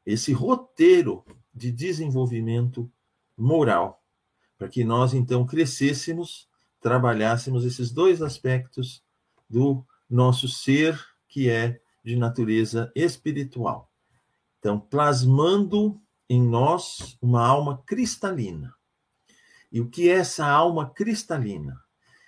[0.06, 2.92] esse roteiro de desenvolvimento
[3.38, 4.04] moral,
[4.58, 6.48] para que nós então crescêssemos,
[6.80, 9.04] trabalhássemos esses dois aspectos
[9.50, 13.92] do nosso ser, que é de natureza espiritual.
[14.60, 18.74] Então, plasmando em nós uma alma cristalina.
[19.72, 21.80] E o que é essa alma cristalina?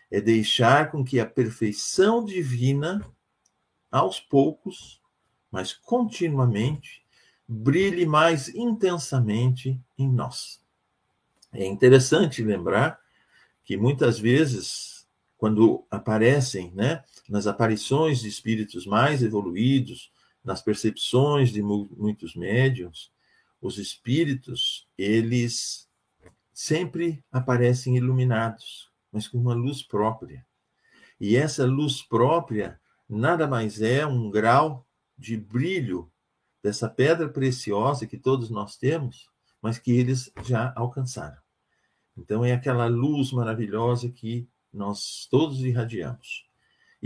[0.10, 3.06] É deixar com que a perfeição divina,
[3.92, 5.02] aos poucos,
[5.52, 7.04] mas continuamente,
[7.48, 10.62] brilhe mais intensamente em nós.
[11.52, 13.00] É interessante lembrar
[13.64, 14.94] que muitas vezes
[15.44, 20.12] quando aparecem, né, nas aparições de espíritos mais evoluídos,
[20.44, 23.12] nas percepções de muitos médiums,
[23.62, 25.88] os espíritos, eles
[26.54, 30.46] sempre aparecem iluminados, mas com uma luz própria.
[31.20, 34.86] E essa luz própria nada mais é um grau
[35.18, 36.12] de brilho
[36.62, 39.30] dessa pedra preciosa que todos nós temos,
[39.62, 41.38] mas que eles já alcançaram.
[42.18, 46.46] Então é aquela luz maravilhosa que nós todos irradiamos.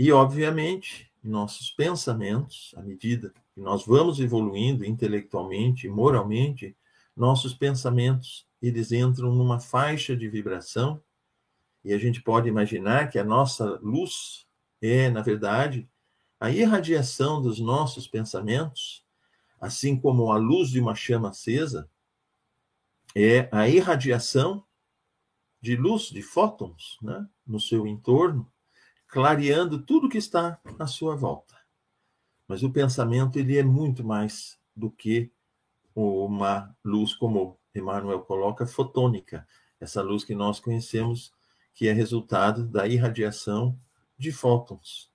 [0.00, 6.76] E, obviamente, nossos pensamentos, à medida que nós vamos evoluindo intelectualmente e moralmente,
[7.16, 11.02] nossos pensamentos, eles entram numa faixa de vibração
[11.84, 14.46] e a gente pode imaginar que a nossa luz
[14.80, 15.90] é, na verdade,
[16.38, 19.04] a irradiação dos nossos pensamentos,
[19.60, 21.90] assim como a luz de uma chama acesa,
[23.16, 24.64] é a irradiação
[25.60, 28.48] de luz, de fótons, né, no seu entorno,
[29.08, 31.56] clareando tudo que está à sua volta.
[32.46, 35.30] Mas o pensamento ele é muito mais do que
[35.94, 39.46] uma luz como Emmanuel coloca fotônica,
[39.80, 41.32] essa luz que nós conhecemos
[41.74, 43.78] que é resultado da irradiação
[44.18, 45.10] de fótons.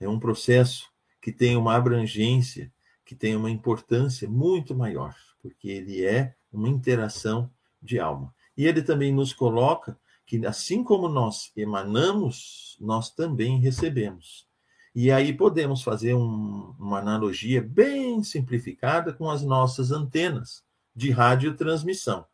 [0.00, 2.72] É um processo que tem uma abrangência,
[3.04, 7.50] que tem uma importância muito maior, porque ele é uma interação
[7.82, 8.34] de alma.
[8.56, 9.98] E ele também nos coloca
[10.28, 14.46] que, assim como nós emanamos, nós também recebemos.
[14.94, 20.62] E aí podemos fazer um, uma analogia bem simplificada com as nossas antenas
[20.94, 22.26] de radiotransmissão.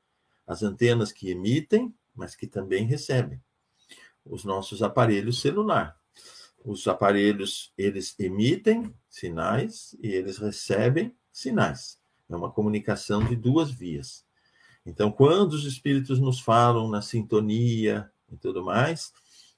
[0.45, 3.41] As antenas que emitem, mas que também recebem.
[4.25, 5.97] Os nossos aparelhos celular.
[6.65, 12.01] Os aparelhos, eles emitem sinais e eles recebem sinais.
[12.29, 14.24] É uma comunicação de duas vias.
[14.87, 19.13] Então, quando os espíritos nos falam na sintonia e tudo mais,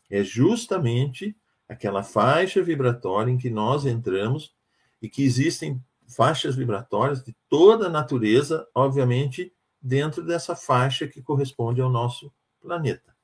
[0.09, 1.37] é justamente
[1.69, 4.55] aquela faixa vibratória em que nós entramos
[5.03, 11.81] e que existem faixas vibratórias de toda a natureza, obviamente, dentro dessa faixa que corresponde
[11.81, 13.15] ao nosso planeta.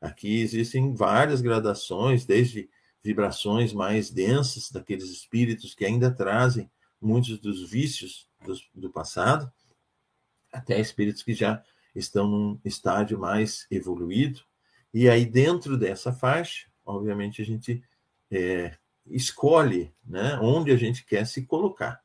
[0.00, 2.70] Aqui existem várias gradações, desde
[3.02, 9.50] vibrações mais densas daqueles espíritos que ainda trazem muitos dos vícios do, do passado,
[10.52, 11.62] até espíritos que já
[11.94, 14.40] estão num estágio mais evoluído.
[14.92, 17.82] E aí, dentro dessa faixa, obviamente, a gente
[18.30, 22.00] é, escolhe né, onde a gente quer se colocar.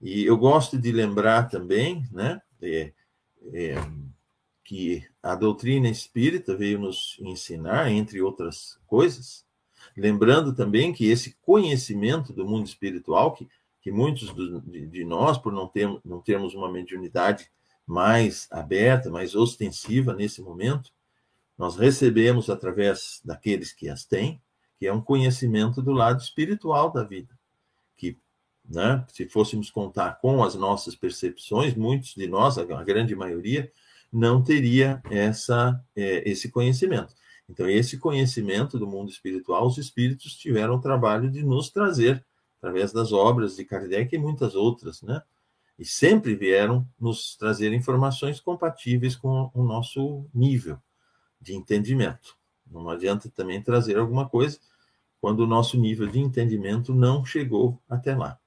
[0.00, 2.92] E eu gosto de lembrar também né, é,
[3.52, 3.74] é,
[4.62, 9.44] que a doutrina espírita veio nos ensinar, entre outras coisas,
[9.96, 13.48] lembrando também que esse conhecimento do mundo espiritual, que,
[13.80, 17.50] que muitos do, de, de, nós, por não, ter, não termos uma mediunidade
[17.86, 20.90] mais aberta, mais ostensiva nesse momento,
[21.56, 24.40] nós recebemos através daqueles que as têm,
[24.78, 27.32] que é um conhecimento do lado espiritual da vida,
[27.96, 28.18] que,
[28.68, 33.72] né, se fôssemos contar com as nossas percepções, muitos de nós, a grande maioria,
[34.12, 37.14] não teria essa, é, esse conhecimento.
[37.48, 42.24] Então, esse conhecimento do mundo espiritual, os espíritos tiveram o trabalho de nos trazer,
[42.58, 45.22] através das obras de Kardec e muitas outras, né?
[45.78, 50.78] E sempre vieram nos trazer informações compatíveis com o nosso nível
[51.40, 52.36] de entendimento.
[52.70, 54.58] Não adianta também trazer alguma coisa
[55.20, 58.38] quando o nosso nível de entendimento não chegou até lá.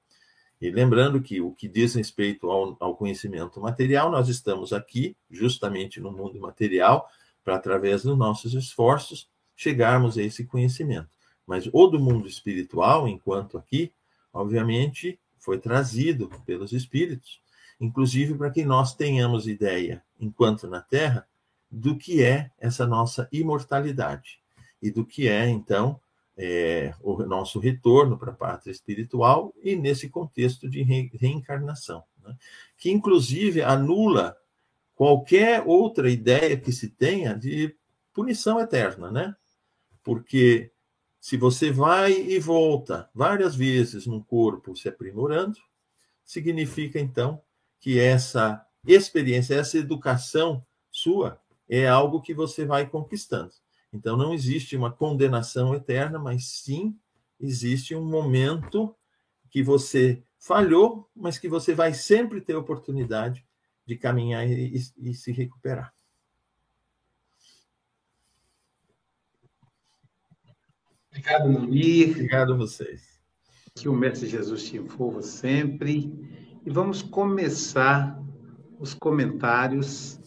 [0.60, 6.00] E lembrando que o que diz respeito ao, ao conhecimento material, nós estamos aqui justamente
[6.00, 7.08] no mundo material
[7.42, 11.08] para, através dos nossos esforços, chegarmos a esse conhecimento.
[11.46, 13.92] Mas o do mundo espiritual, enquanto aqui,
[14.32, 17.40] obviamente, foi trazido pelos espíritos,
[17.80, 21.26] inclusive para que nós tenhamos ideia, enquanto na Terra,
[21.70, 24.38] do que é essa nossa imortalidade
[24.82, 26.00] e do que é, então,
[26.36, 32.36] é, o nosso retorno para a pátria espiritual e nesse contexto de re, reencarnação, né?
[32.78, 34.36] que inclusive anula
[34.94, 37.74] qualquer outra ideia que se tenha de
[38.12, 39.34] punição eterna, né?
[40.02, 40.70] Porque
[41.20, 45.58] se você vai e volta várias vezes num corpo se aprimorando,
[46.24, 47.42] significa então
[47.78, 53.52] que essa experiência, essa educação sua é algo que você vai conquistando.
[53.92, 56.98] Então, não existe uma condenação eterna, mas sim
[57.38, 58.94] existe um momento
[59.50, 63.44] que você falhou, mas que você vai sempre ter oportunidade
[63.84, 65.92] de caminhar e, e, e se recuperar.
[71.20, 72.12] Obrigado, Luir.
[72.12, 73.20] Obrigado a vocês.
[73.74, 76.10] Que o Mestre Jesus te envolva sempre.
[76.64, 78.18] E vamos começar
[78.78, 80.18] os comentários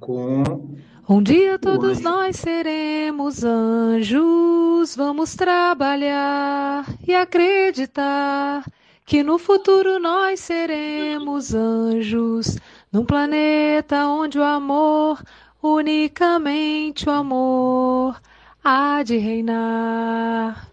[0.00, 0.74] com.
[1.08, 8.64] Um dia todos nós seremos anjos, vamos trabalhar e acreditar
[9.04, 12.56] que no futuro nós seremos anjos,
[12.90, 15.22] num planeta onde o amor,
[15.62, 18.20] unicamente o amor,
[18.62, 20.70] há de reinar.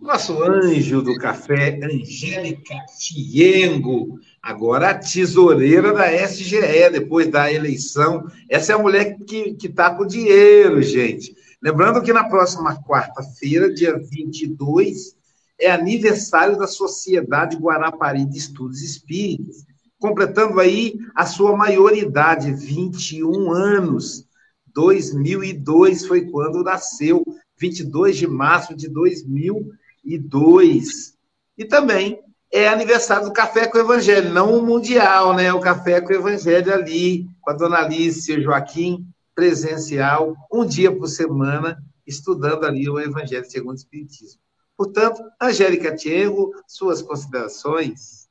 [0.00, 8.26] Nosso anjo do café, Angélica Tiengo, agora a tesoureira da SGE, depois da eleição.
[8.48, 11.34] Essa é a mulher que está com dinheiro, gente.
[11.62, 15.16] Lembrando que na próxima quarta-feira, dia 22,
[15.60, 19.64] é aniversário da Sociedade Guarapari de Estudos Espíritas,
[20.00, 24.26] completando aí a sua maioridade, 21 anos.
[24.74, 27.24] 2002 foi quando nasceu,
[27.56, 31.12] 22 de março de 2002
[31.56, 32.20] e também
[32.52, 35.52] é aniversário do Café com o Evangelho, não o Mundial, né?
[35.52, 40.66] O Café com o Evangelho ali, com a dona Alice e o Joaquim, presencial, um
[40.66, 44.40] dia por semana, estudando ali o Evangelho segundo o Espiritismo.
[44.76, 48.28] Portanto, Angélica Tiengo, suas considerações.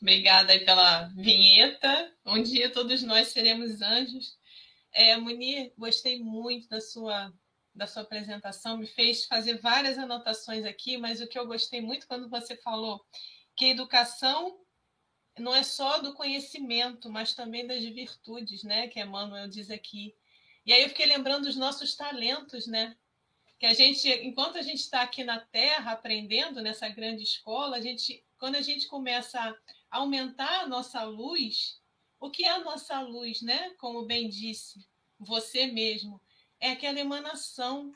[0.00, 2.10] Obrigada pela vinheta.
[2.26, 4.38] Um dia todos nós seremos anjos.
[4.92, 7.32] É, Munir, gostei muito da sua
[7.72, 12.06] da sua apresentação me fez fazer várias anotações aqui, mas o que eu gostei muito
[12.06, 13.00] quando você falou
[13.56, 14.58] que a educação
[15.38, 18.88] não é só do conhecimento, mas também das virtudes, né?
[18.88, 20.14] Que Emmanuel diz aqui.
[20.66, 22.96] E aí eu fiquei lembrando dos nossos talentos, né?
[23.58, 27.80] Que a gente, enquanto a gente está aqui na Terra aprendendo nessa grande escola, a
[27.80, 29.38] gente, quando a gente começa
[29.90, 31.79] a aumentar a nossa luz,
[32.20, 33.70] o que é a nossa luz, né?
[33.78, 34.86] Como bem disse
[35.18, 36.20] você mesmo,
[36.60, 37.92] é aquela emanação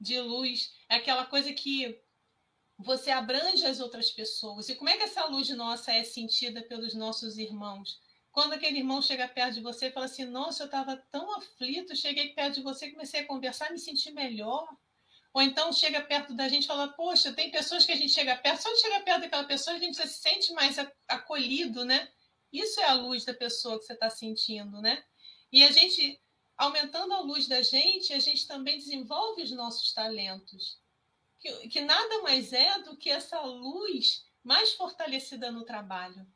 [0.00, 2.00] de luz, é aquela coisa que
[2.78, 4.68] você abrange as outras pessoas.
[4.68, 8.00] E como é que essa luz nossa é sentida pelos nossos irmãos?
[8.32, 11.96] Quando aquele irmão chega perto de você e fala assim: Nossa, eu estava tão aflito,
[11.96, 14.66] cheguei perto de você, comecei a conversar, me senti melhor.
[15.32, 18.36] Ou então chega perto da gente e fala: Poxa, tem pessoas que a gente chega
[18.36, 20.76] perto, só de chegar perto daquela pessoa a gente se sente mais
[21.08, 22.08] acolhido, né?
[22.52, 25.04] Isso é a luz da pessoa que você está sentindo, né?
[25.52, 26.20] E a gente,
[26.56, 30.78] aumentando a luz da gente, a gente também desenvolve os nossos talentos.
[31.38, 36.26] Que, que nada mais é do que essa luz mais fortalecida no trabalho.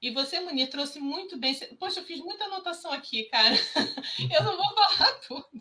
[0.00, 1.54] E você, Munir, trouxe muito bem.
[1.76, 3.54] Poxa, eu fiz muita anotação aqui, cara.
[4.32, 5.60] Eu não vou falar tudo.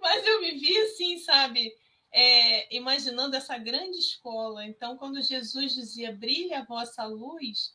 [0.00, 1.72] Mas eu me vi assim, sabe?
[2.12, 4.66] É, imaginando essa grande escola.
[4.66, 7.74] Então, quando Jesus dizia brilha a vossa luz,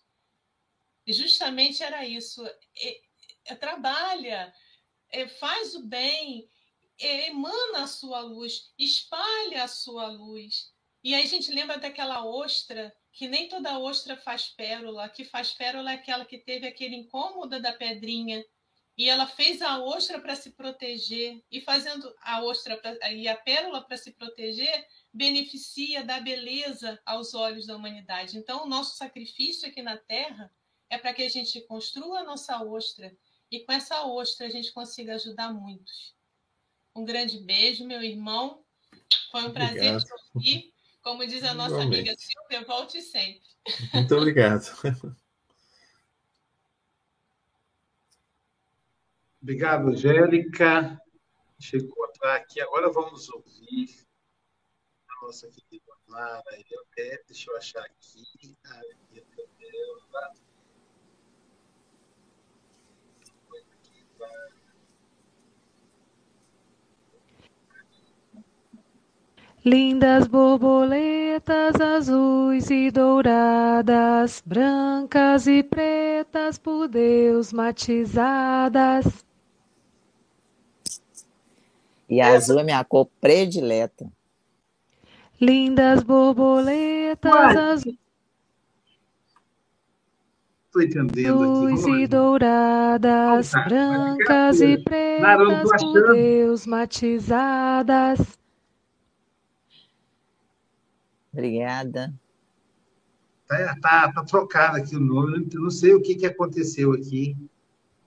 [1.13, 2.45] justamente era isso.
[3.45, 4.53] É, trabalha,
[5.09, 6.49] é, faz o bem,
[6.99, 10.73] é, emana a sua luz, espalha a sua luz.
[11.03, 15.53] E aí a gente lembra daquela ostra que nem toda ostra faz pérola, que faz
[15.53, 18.43] pérola é aquela que teve aquele incômodo da pedrinha
[18.97, 23.35] e ela fez a ostra para se proteger e fazendo a ostra pra, e a
[23.35, 28.37] pérola para se proteger beneficia da beleza aos olhos da humanidade.
[28.37, 30.51] Então o nosso sacrifício aqui na Terra
[30.89, 33.15] é para que a gente construa a nossa ostra
[33.51, 36.15] e com essa ostra a gente consiga ajudar muitos.
[36.95, 38.63] Um grande beijo, meu irmão.
[39.31, 39.73] Foi um Obrigado.
[39.75, 40.75] prazer te ouvir
[41.05, 42.09] como diz a nossa Igualmente.
[42.09, 43.47] amiga Silvia, volte sempre.
[43.93, 44.63] Muito obrigado.
[49.39, 50.99] Obrigado, Angélica.
[51.71, 52.59] Encontrar aqui.
[52.59, 54.03] Agora vamos ouvir
[55.07, 56.41] a nossa querida Mara
[57.27, 58.57] Deixa eu achar aqui.
[58.65, 58.81] Ai,
[59.11, 59.23] meu
[69.65, 79.25] Lindas borboletas azuis e douradas, brancas e pretas por Deus matizadas.
[82.07, 84.07] E a azul é minha cor predileta.
[85.41, 87.97] Lindas borboletas azuis.
[90.67, 91.89] Estou entendendo aqui.
[91.89, 98.44] e douradas, brancas e pretas por Deus matizadas.
[101.35, 102.13] Obrigada.
[103.45, 107.35] Tá, tá, tá trocado aqui o nome, não sei o que, que aconteceu aqui.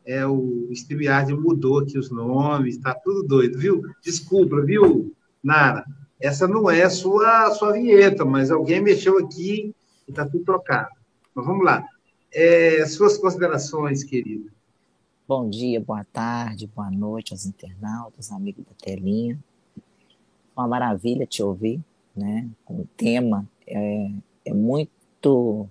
[0.07, 3.83] É, o StreamYard mudou aqui os nomes, tá tudo doido, viu?
[4.03, 5.15] Desculpa, viu,
[5.45, 5.85] Nara?
[6.19, 9.75] Essa não é a sua, sua vinheta, mas alguém mexeu aqui
[10.09, 10.89] e tá tudo trocado.
[11.35, 11.85] Mas vamos lá.
[12.33, 14.51] É, suas considerações, querida.
[15.29, 19.39] Bom dia, boa tarde, boa noite aos internautas, amigos da telinha.
[20.57, 21.85] Uma maravilha te ouvir
[22.19, 22.49] né?
[22.69, 24.11] O tema é,
[24.45, 25.69] é muito,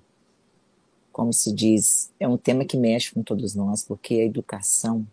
[1.11, 5.05] como se diz, é um tema que mexe com todos nós, porque a educação,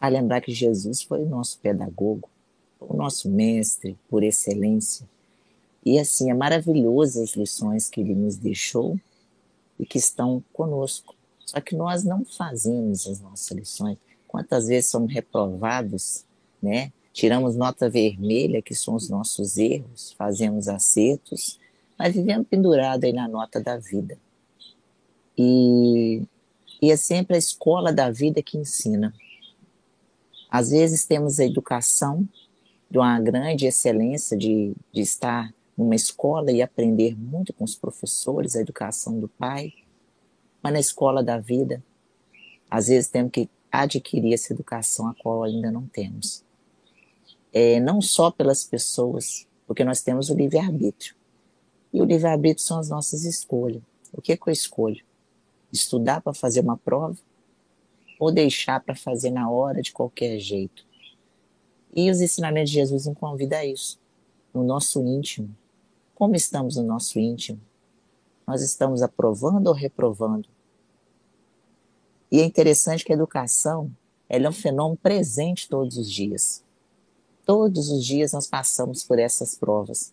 [0.00, 2.30] a lembrar que Jesus foi o nosso pedagogo,
[2.80, 5.06] o nosso mestre por excelência.
[5.84, 8.98] E assim, é maravilhoso as lições que ele nos deixou
[9.78, 11.14] e que estão conosco.
[11.44, 13.98] Só que nós não fazemos as nossas lições.
[14.28, 16.24] Quantas vezes somos reprovados,
[16.62, 16.92] né?
[17.12, 21.58] Tiramos nota vermelha, que são os nossos erros, fazemos acertos,
[21.98, 24.18] mas vivemos pendurado aí na nota da vida.
[25.36, 26.22] E,
[26.80, 29.14] e é sempre a escola da vida que ensina.
[30.50, 32.26] Às vezes temos a educação
[32.90, 38.56] de uma grande excelência de, de estar numa escola e aprender muito com os professores,
[38.56, 39.72] a educação do pai,
[40.62, 41.82] mas na escola da vida,
[42.70, 46.44] às vezes temos que adquirir essa educação a qual ainda não temos
[47.52, 51.14] é, não só pelas pessoas, porque nós temos o livre-arbítrio.
[51.92, 53.82] E o livre-arbítrio são as nossas escolhas.
[54.12, 55.04] O que, é que eu escolho?
[55.72, 57.16] Estudar para fazer uma prova
[58.18, 60.86] ou deixar para fazer na hora de qualquer jeito?
[61.94, 63.98] E os ensinamentos de Jesus nos convidam a isso,
[64.52, 65.54] no nosso íntimo.
[66.14, 67.60] Como estamos no nosso íntimo?
[68.46, 70.48] Nós estamos aprovando ou reprovando?
[72.30, 73.90] E é interessante que a educação
[74.28, 76.64] ela é um fenômeno presente todos os dias.
[77.44, 80.12] Todos os dias nós passamos por essas provas.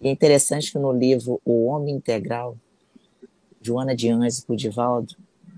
[0.00, 2.56] E é interessante que no livro O Homem Integral,
[3.60, 5.16] Joana de Anjos e Pudivaldo,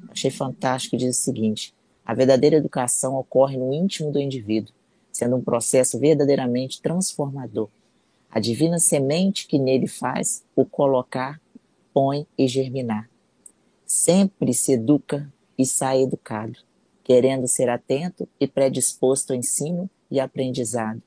[0.09, 1.75] achei fantástico, diz o seguinte,
[2.07, 4.73] a verdadeira educação ocorre no íntimo do indivíduo,
[5.13, 7.69] sendo um processo verdadeiramente transformador.
[8.31, 11.41] A divina semente que nele faz o colocar,
[11.93, 13.11] põe e germinar.
[13.85, 16.61] Sempre se educa e sai educado,
[17.03, 21.03] querendo ser atento e predisposto ao ensino e aprendizado.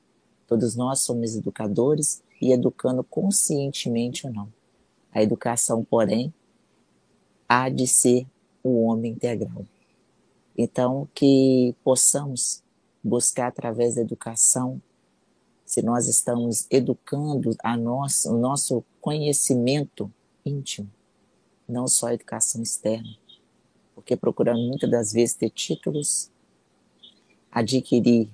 [0.46, 4.52] Todos nós somos educadores e educando conscientemente ou não.
[5.12, 6.32] A educação, porém,
[7.48, 8.26] há de ser
[8.62, 9.64] o homem integral.
[10.56, 12.62] Então, que possamos
[13.02, 14.80] buscar através da educação,
[15.64, 20.10] se nós estamos educando a nossa, o nosso conhecimento
[20.44, 20.90] íntimo,
[21.68, 23.16] não só a educação externa,
[23.94, 26.30] porque procuramos muitas das vezes ter títulos,
[27.50, 28.28] adquirir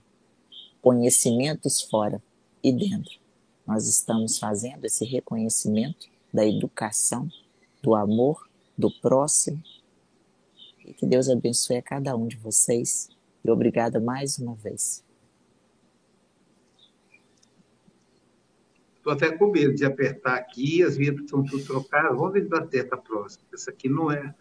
[0.81, 2.23] conhecimentos fora
[2.63, 3.19] e dentro.
[3.67, 7.29] Nós estamos fazendo esse reconhecimento da educação,
[7.83, 9.63] do amor, do próximo.
[10.85, 13.09] E que Deus abençoe a cada um de vocês.
[13.45, 15.05] E obrigada mais uma vez.
[18.97, 22.17] Estou até com medo de apertar aqui, as vinhetas estão tudo trocadas.
[22.17, 23.45] Vamos ver se dá certo a próxima.
[23.53, 24.35] Essa aqui não é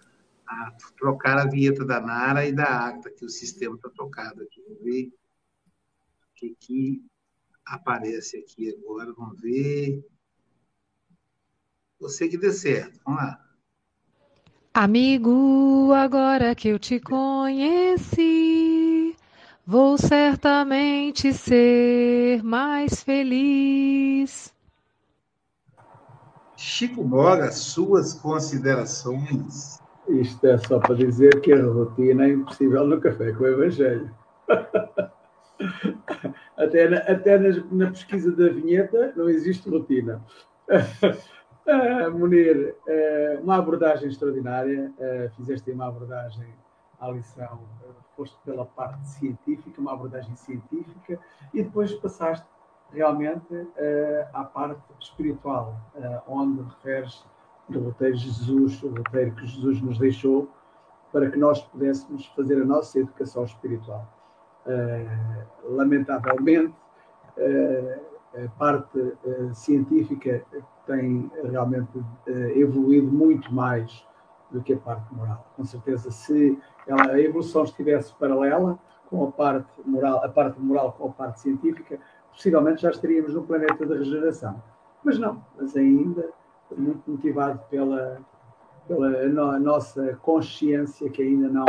[0.46, 4.62] a, trocar a vinheta da Nara e da Acta, que o sistema está trocado aqui.
[4.68, 5.14] Vamos ver
[6.40, 7.06] que, que
[7.66, 9.12] aparece aqui agora.
[9.14, 10.06] Vamos ver.
[12.00, 13.00] Você que dê certo.
[13.06, 13.46] Vamos lá.
[14.74, 18.26] Amigo, agora que eu te conheci,
[19.66, 24.54] vou certamente ser mais feliz.
[26.56, 29.80] Chico Moga, suas considerações.
[30.08, 34.16] Isto é só para dizer que a rotina é impossível no café com o Evangelho.
[36.58, 40.24] até na, até na, na pesquisa da vinheta não existe rotina.
[40.68, 44.92] Uh, Munir, uh, uma abordagem extraordinária.
[44.98, 46.48] Uh, fizeste uma abordagem
[47.00, 47.62] à lição,
[48.16, 51.18] foste pela parte científica, uma abordagem científica,
[51.54, 52.46] e depois passaste
[52.92, 53.68] realmente
[54.34, 55.80] à parte espiritual,
[56.28, 57.26] onde referes
[57.70, 60.50] o roteiro de Jesus, o roteiro que Jesus nos deixou,
[61.14, 64.19] para que nós pudéssemos fazer a nossa educação espiritual.
[65.64, 66.74] Lamentavelmente,
[68.36, 69.14] a parte
[69.54, 70.44] científica
[70.86, 72.04] tem realmente
[72.56, 74.06] evoluído muito mais
[74.52, 75.46] do que a parte moral.
[75.56, 76.58] Com certeza, se
[76.88, 78.80] ela, a evolução estivesse paralela
[79.10, 82.00] com a parte moral, a parte moral com a parte científica,
[82.32, 84.62] possivelmente já estaríamos no planeta da regeneração.
[85.04, 86.30] Mas não, mas ainda
[86.76, 88.22] muito motivado pela,
[88.88, 91.66] pela no, nossa consciência que ainda não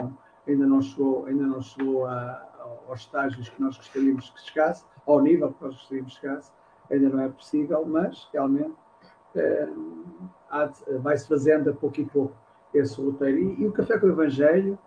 [0.47, 2.47] ainda não chegou ainda não chegou a,
[2.89, 6.53] aos estágios que nós gostaríamos que chegasse, ao nível que nós gostaríamos que chegasse,
[6.91, 8.75] ainda não é possível, mas realmente
[9.35, 9.69] eh,
[11.01, 12.35] vai-se fazendo a pouco e pouco
[12.75, 13.39] esse roteiro.
[13.39, 14.79] E, e, o Café com o Evangelho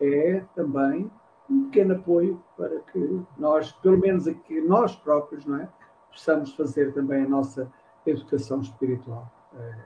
[0.00, 1.10] é também
[1.48, 5.68] um pequeno apoio para que nós, pelo menos aqui nós próprios, não é?
[6.10, 7.70] possamos fazer também a nossa
[8.06, 9.30] educação espiritual.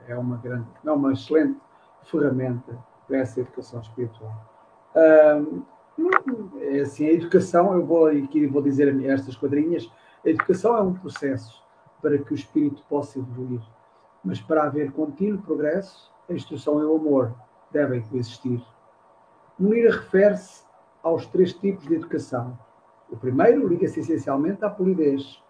[0.07, 1.59] É uma grande, é uma excelente
[2.03, 2.77] ferramenta
[3.07, 4.33] para essa educação espiritual.
[6.81, 9.91] Assim, a educação, eu vou aqui vou dizer estas quadrinhas,
[10.25, 11.61] a educação é um processo
[12.01, 13.61] para que o espírito possa evoluir
[14.23, 17.33] mas para haver contínuo progresso, a instrução e o amor
[17.71, 18.63] devem coexistir.
[19.57, 20.63] Munir refere-se
[21.01, 22.57] aos três tipos de educação.
[23.09, 25.41] O primeiro liga-se essencialmente à polidez.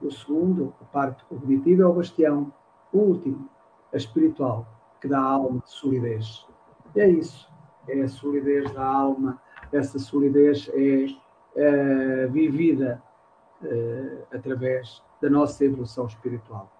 [0.00, 2.52] O segundo, a parte cognitiva, é o bastião.
[2.92, 3.48] O último,
[3.92, 4.66] a espiritual,
[5.00, 6.46] que dá à alma solidez.
[6.94, 7.48] E é isso.
[7.88, 9.40] É a solidez da alma.
[9.72, 11.06] Essa solidez é,
[11.56, 13.02] é vivida
[13.62, 16.70] é, através da nossa evolução espiritual.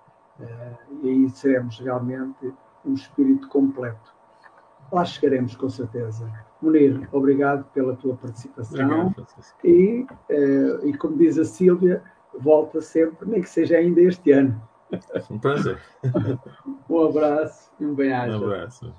[0.40, 2.52] Eh, e aí seremos realmente
[2.84, 4.14] um espírito completo.
[4.90, 6.30] Lá chegaremos com certeza.
[6.60, 9.26] Munir, obrigado pela tua participação obrigado,
[9.64, 12.02] e, uh, e como diz a Sílvia,
[12.38, 14.60] volta sempre, nem que seja ainda este ano.
[15.30, 15.80] Um prazer.
[16.90, 18.38] um abraço e um bem-aja.
[18.38, 18.94] Um abraço.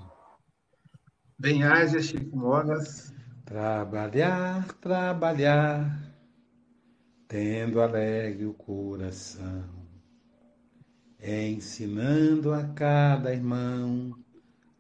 [1.37, 3.13] Bem-aja, Chico Mogas.
[3.52, 5.99] Trabalhar, trabalhar,
[7.28, 9.66] tendo alegre o coração
[11.22, 14.18] ensinando a cada irmão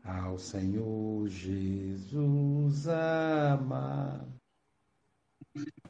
[0.05, 4.25] ao Senhor Jesus amar.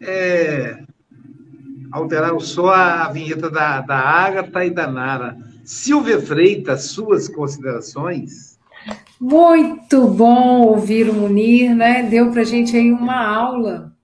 [0.01, 0.83] É,
[1.91, 5.37] alteraram só a vinheta da, da Agatha e da Nara.
[5.63, 8.50] Silvia Freitas, suas considerações?
[9.21, 12.01] Muito bom ouvir o Munir, né?
[12.01, 13.95] Deu para gente aí uma aula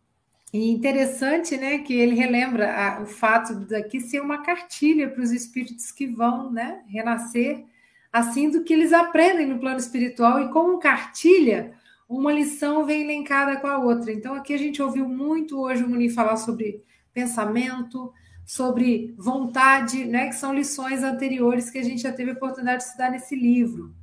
[0.54, 5.32] e interessante, né, que ele relembra a, o fato daqui ser uma cartilha para os
[5.32, 7.66] espíritos que vão, né, renascer,
[8.14, 11.74] assim do que eles aprendem no plano espiritual e como cartilha,
[12.08, 14.12] uma lição vem linkada com a outra.
[14.14, 18.14] Então aqui a gente ouviu muito hoje o Muni falar sobre pensamento,
[18.46, 22.84] sobre vontade, né, que são lições anteriores que a gente já teve a oportunidade de
[22.84, 23.96] estudar nesse livro.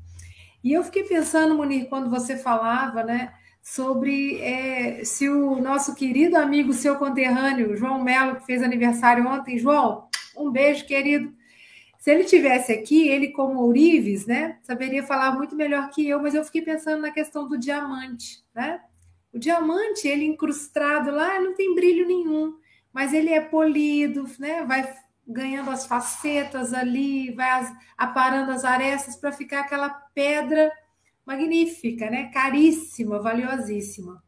[0.64, 6.38] E eu fiquei pensando, Munir, quando você falava, né, sobre é, se o nosso querido
[6.38, 9.58] amigo, seu conterrâneo, João Melo, que fez aniversário ontem.
[9.58, 11.34] João, um beijo, querido.
[11.98, 16.34] Se ele tivesse aqui, ele como ourives, né, saberia falar muito melhor que eu, mas
[16.34, 18.80] eu fiquei pensando na questão do diamante, né?
[19.32, 22.54] O diamante, ele incrustado lá, não tem brilho nenhum,
[22.92, 24.64] mas ele é polido, né?
[24.64, 24.94] Vai
[25.27, 30.70] ganhando as facetas ali, vai aparando as arestas para ficar aquela pedra
[31.25, 32.31] magnífica, né?
[32.31, 34.22] Caríssima, valiosíssima.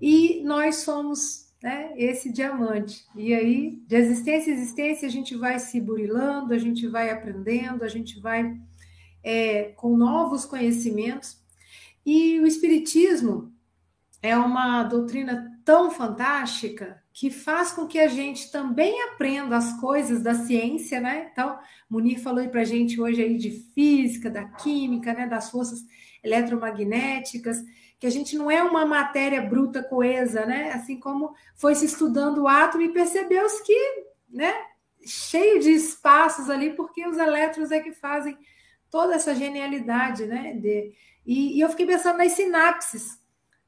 [0.00, 3.06] E nós somos né, esse diamante.
[3.16, 7.84] E aí, de existência em existência, a gente vai se burilando, a gente vai aprendendo,
[7.84, 8.58] a gente vai
[9.22, 11.42] é, com novos conhecimentos.
[12.04, 13.50] E o Espiritismo
[14.20, 20.22] é uma doutrina tão fantástica que faz com que a gente também aprenda as coisas
[20.22, 21.30] da ciência, né?
[21.32, 21.58] Então,
[21.88, 25.26] Munir falou aí para a gente hoje aí de física, da química, né?
[25.26, 25.80] Das forças
[26.22, 27.62] eletromagnéticas
[28.04, 30.72] que a gente não é uma matéria bruta coesa, né?
[30.72, 34.52] Assim como foi se estudando o átomo e percebeu-se que, né,
[35.06, 38.36] cheio de espaços ali, porque os elétrons é que fazem
[38.90, 40.52] toda essa genialidade, né?
[40.52, 40.92] De,
[41.24, 43.18] e, e eu fiquei pensando nas sinapses,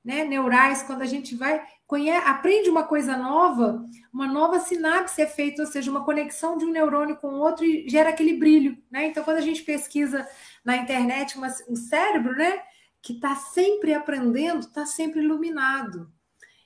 [0.06, 5.26] né, neurais, quando a gente vai conhece, aprende uma coisa nova, uma nova sinapse é
[5.26, 8.78] feita, ou seja, uma conexão de um neurônio com o outro e gera aquele brilho,
[8.90, 9.06] né?
[9.06, 10.26] Então, quando a gente pesquisa
[10.64, 12.60] na internet uma, um cérebro, né?
[13.06, 16.10] que está sempre aprendendo, está sempre iluminado.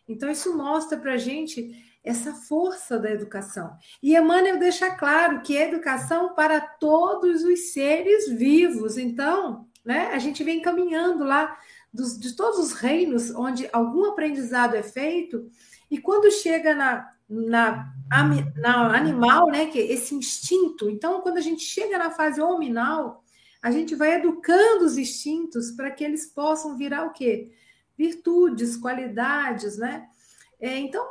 [0.09, 1.70] Então, isso mostra para a gente
[2.03, 3.76] essa força da educação.
[4.03, 8.97] E Emmanuel deixa claro que é educação para todos os seres vivos.
[8.97, 11.59] Então, né, a gente vem caminhando lá
[11.93, 15.51] dos, de todos os reinos onde algum aprendizado é feito,
[15.91, 17.93] e quando chega na, na,
[18.57, 23.24] na animal, né, que é esse instinto, então, quando a gente chega na fase hominal,
[23.62, 27.51] a gente vai educando os instintos para que eles possam virar o quê?
[27.97, 30.09] Virtudes, qualidades, né?
[30.59, 31.07] É, então,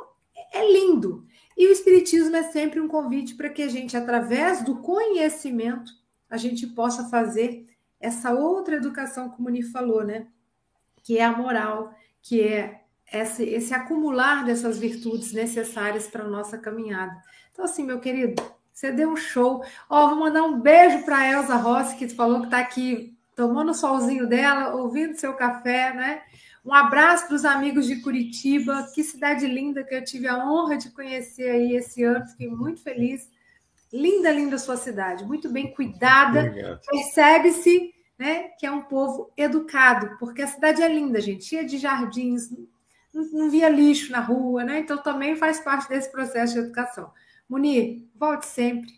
[0.52, 1.24] é lindo.
[1.56, 5.92] E o Espiritismo é sempre um convite para que a gente, através do conhecimento,
[6.28, 7.66] a gente possa fazer
[8.00, 10.26] essa outra educação, como o Ni falou, né?
[11.02, 12.80] Que é a moral, que é
[13.12, 17.12] esse, esse acumular dessas virtudes necessárias para a nossa caminhada.
[17.52, 18.42] Então, assim, meu querido,
[18.72, 19.64] você deu um show.
[19.88, 23.70] Ó, vou mandar um beijo para a Elza Rossi, que falou que está aqui tomando
[23.70, 26.22] o solzinho dela, ouvindo seu café, né?
[26.64, 30.76] Um abraço para os amigos de Curitiba, que cidade linda que eu tive a honra
[30.76, 33.30] de conhecer aí esse ano, fiquei muito feliz.
[33.92, 36.80] Linda, linda sua cidade, muito bem cuidada.
[36.88, 41.78] Percebe-se né, que é um povo educado, porque a cidade é linda, gente, cheia de
[41.78, 42.50] jardins,
[43.14, 44.80] não, não via lixo na rua, né?
[44.80, 47.10] Então também faz parte desse processo de educação.
[47.48, 48.92] Munir, volte sempre.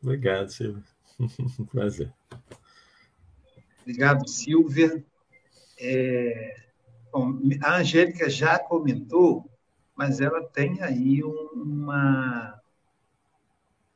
[0.00, 0.84] Obrigado, Silvia.
[1.72, 2.12] Prazer.
[3.80, 5.04] Obrigado, Silvia.
[5.76, 6.54] É,
[7.12, 9.50] bom, a Angélica já comentou,
[9.96, 12.56] mas ela tem aí uma.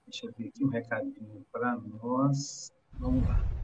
[0.05, 2.73] Deixa eu ver aqui um recadinho para nós.
[2.99, 3.64] Vamos lá.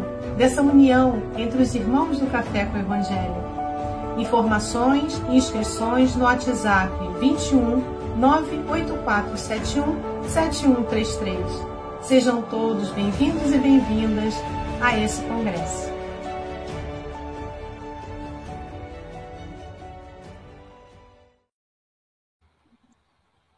[0.37, 3.35] dessa união entre os irmãos do Café com o Evangelho.
[4.17, 7.83] Informações e inscrições no WhatsApp 21
[8.17, 9.95] 98471
[10.27, 11.71] 7133.
[12.01, 14.33] Sejam todos bem-vindos e bem-vindas
[14.81, 15.89] a esse congresso.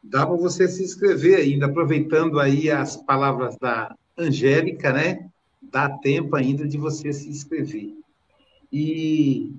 [0.04, 5.32] Dá para você se inscrever ainda, aproveitando aí as palavras da Angélica, né?
[5.72, 7.96] Dá tempo ainda de você se inscrever.
[8.72, 9.52] E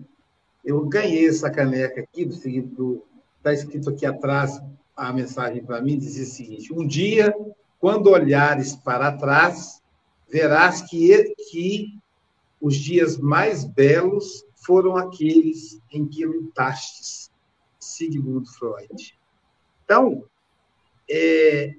[0.65, 4.61] eu ganhei essa caneca aqui, está escrito aqui atrás
[4.97, 7.35] a mensagem para mim, dizia o seguinte: Um dia,
[7.79, 9.83] quando olhares para trás,
[10.29, 11.99] verás que, que
[12.61, 17.31] os dias mais belos foram aqueles em que lutastes.
[17.79, 19.19] Sigmund Freud.
[19.85, 20.25] Então,
[21.09, 21.75] é,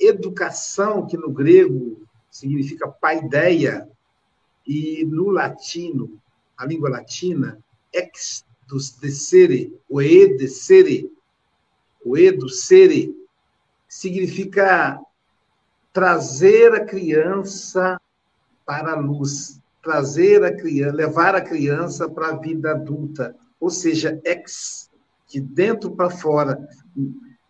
[0.00, 2.03] educação, que no grego
[2.34, 3.88] significa paideia,
[4.66, 6.20] e no latino,
[6.56, 7.56] a língua latina,
[7.92, 11.12] ex dos desere, o e desere,
[12.04, 13.14] o e do sere,
[13.86, 15.00] significa
[15.92, 18.00] trazer a criança
[18.66, 24.20] para a luz, trazer a criança, levar a criança para a vida adulta, ou seja,
[24.24, 24.90] ex,
[25.28, 26.68] de dentro para fora,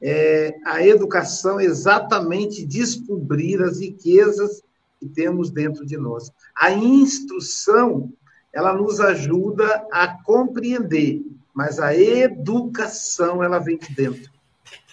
[0.03, 4.63] é, a educação é exatamente descobrir as riquezas
[5.05, 6.33] que temos dentro de nós.
[6.57, 8.11] A instrução,
[8.53, 14.33] ela nos ajuda a compreender, mas a educação, ela vem de dentro.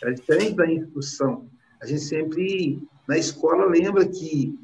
[0.03, 1.45] É diferente da instrução.
[1.81, 4.59] A gente sempre, na escola, lembra que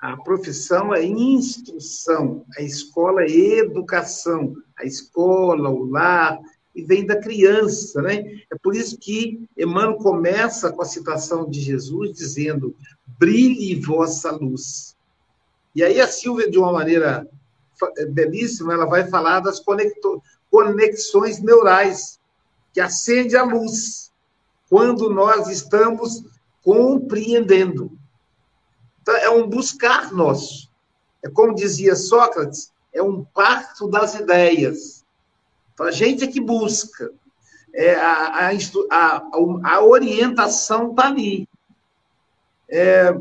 [0.00, 6.38] a profissão é instrução, a escola é educação, a escola, o lar,
[6.74, 8.40] e vem da criança, né?
[8.50, 12.74] É por isso que Emmanuel começa com a citação de Jesus dizendo:
[13.18, 14.96] brilhe vossa luz.
[15.74, 17.28] E aí a Silvia, de uma maneira
[18.10, 19.60] belíssima, ela vai falar das
[20.50, 22.20] conexões neurais
[22.72, 24.12] que acende a luz
[24.68, 26.24] quando nós estamos
[26.62, 27.90] compreendendo.
[29.02, 30.70] Então, é um buscar nosso.
[31.22, 35.01] É como dizia Sócrates, é um parto das ideias
[35.82, 37.10] a gente é que busca.
[37.74, 38.50] É, a, a,
[38.90, 39.22] a,
[39.64, 41.48] a orientação está ali.
[42.68, 43.14] É,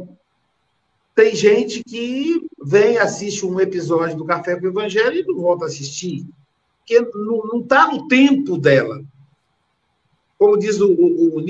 [1.16, 5.66] tem gente que vem, assiste um episódio do Café com o Evangelho e não volta
[5.66, 6.26] a assistir,
[6.80, 9.02] porque não está no tempo dela.
[10.38, 11.46] Como diz o, o, o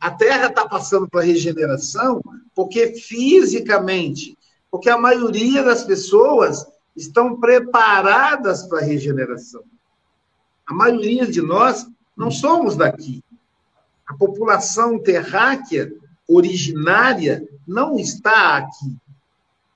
[0.00, 2.20] a Terra está passando para regeneração
[2.54, 4.36] porque fisicamente,
[4.70, 6.66] porque a maioria das pessoas
[6.96, 9.62] estão preparadas para a regeneração.
[10.72, 13.22] A maioria de nós não somos daqui.
[14.08, 15.92] A população terráquea
[16.26, 18.96] originária não está aqui,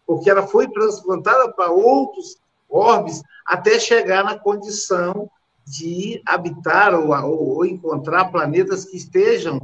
[0.07, 5.31] porque ela foi transplantada para outros orbes até chegar na condição
[5.67, 9.61] de habitar ou, ou, ou encontrar planetas que estejam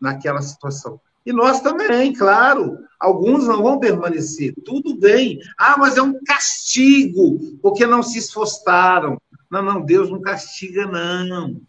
[0.00, 1.00] naquela situação.
[1.26, 2.78] E nós também, claro.
[3.00, 4.54] Alguns não vão permanecer.
[4.64, 5.40] Tudo bem.
[5.58, 9.20] Ah, mas é um castigo, porque não se esforçaram.
[9.50, 11.60] Não, não, Deus não castiga, não.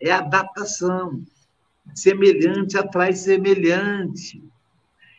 [0.00, 1.20] É adaptação.
[1.94, 4.42] Semelhante atrai semelhante.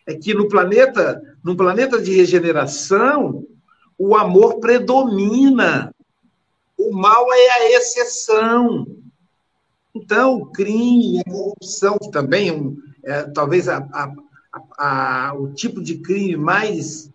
[0.07, 3.45] É que no planeta, no planeta de regeneração,
[3.97, 5.93] o amor predomina.
[6.77, 8.87] O mal é a exceção.
[9.93, 14.13] Então, o crime, a corrupção, que também é, um, é talvez a, a,
[14.77, 17.11] a, o tipo de crime mais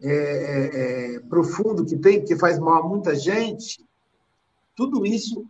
[0.00, 3.85] é, é, é, profundo que tem, que faz mal a muita gente,
[4.76, 5.44] tudo isso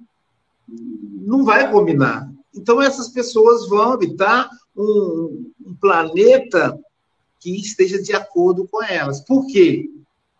[0.68, 2.30] não vai combinar.
[2.54, 6.78] Então, essas pessoas vão habitar um, um planeta
[7.40, 9.20] que esteja de acordo com elas.
[9.20, 9.90] Por quê?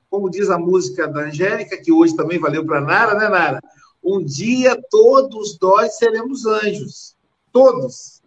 [0.08, 3.60] Como diz a música da Angélica, que hoje também valeu para Nara, né, Nara?
[4.02, 7.14] Um dia todos nós seremos anjos.
[7.52, 8.22] Todos.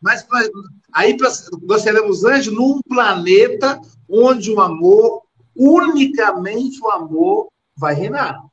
[0.00, 0.46] Mas pra,
[0.92, 5.22] aí pra, nós seremos anjos num planeta onde o amor,
[5.56, 8.44] unicamente o amor, vai reinar.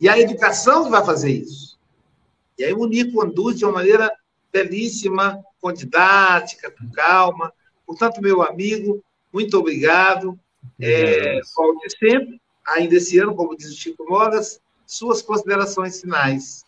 [0.00, 1.78] E a educação vai fazer isso.
[2.56, 4.12] E aí o Nico conduz de uma maneira
[4.52, 7.52] belíssima, com didática, com calma.
[7.86, 10.38] Portanto, meu amigo, muito obrigado.
[10.80, 16.64] É, volte sempre, ainda esse ano, como diz o Chico Mogas, suas considerações finais.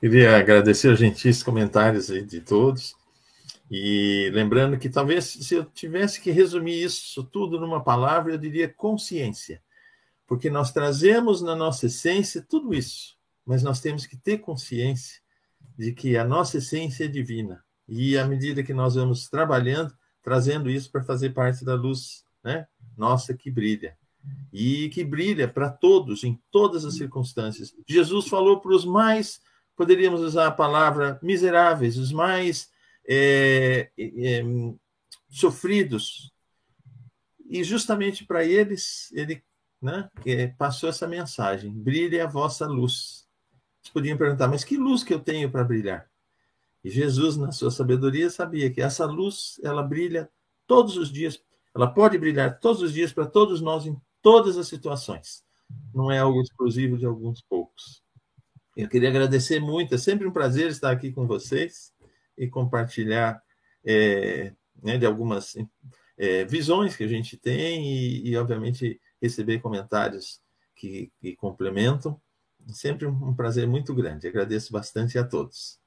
[0.00, 2.96] Queria agradecer os gentis comentários de todos.
[3.70, 8.68] E lembrando que talvez se eu tivesse que resumir isso tudo numa palavra, eu diria
[8.68, 9.60] consciência
[10.30, 15.20] porque nós trazemos na nossa essência tudo isso, mas nós temos que ter consciência
[15.76, 17.64] de que a nossa essência é divina.
[17.88, 22.68] E à medida que nós vamos trabalhando, trazendo isso para fazer parte da luz, né?
[22.96, 23.98] Nossa que brilha.
[24.52, 27.74] E que brilha para todos, em todas as circunstâncias.
[27.84, 29.40] Jesus falou para os mais,
[29.74, 32.70] poderíamos usar a palavra miseráveis, os mais
[33.04, 34.44] é, é,
[35.28, 36.32] sofridos.
[37.48, 39.42] E justamente para eles, ele
[39.80, 40.08] né,
[40.58, 43.26] passou essa mensagem: brilhe a vossa luz.
[43.80, 46.08] Vocês podiam perguntar, mas que luz que eu tenho para brilhar?
[46.84, 50.30] E Jesus, na sua sabedoria, sabia que essa luz, ela brilha
[50.66, 51.42] todos os dias,
[51.74, 55.42] ela pode brilhar todos os dias para todos nós em todas as situações.
[55.94, 58.02] Não é algo exclusivo de alguns poucos.
[58.76, 61.92] Eu queria agradecer muito, é sempre um prazer estar aqui com vocês
[62.36, 63.42] e compartilhar
[63.84, 64.52] é,
[64.82, 65.54] né, de algumas
[66.16, 70.40] é, visões que a gente tem e, e obviamente, receber comentários
[70.74, 72.20] que, que complementam.
[72.72, 74.28] Sempre um prazer muito grande.
[74.28, 75.78] Agradeço bastante a todos.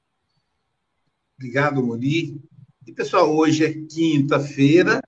[1.36, 2.40] Obrigado, Moni.
[2.86, 5.00] E, pessoal, hoje é quinta-feira,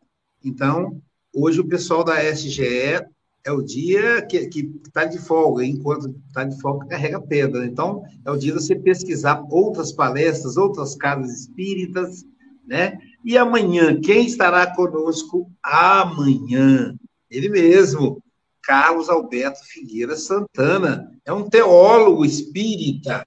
[0.43, 1.03] então,
[1.33, 3.05] hoje o pessoal da SGE
[3.45, 4.39] é o dia que
[4.85, 7.65] está de folga, enquanto está de folga, carrega pedra.
[7.67, 12.25] Então, é o dia de você pesquisar outras palestras, outras casas espíritas,
[12.67, 12.99] né?
[13.25, 16.97] E amanhã, quem estará conosco amanhã?
[17.31, 18.23] Ele mesmo,
[18.63, 21.11] Carlos Alberto Figueira Santana.
[21.25, 23.27] É um teólogo espírita.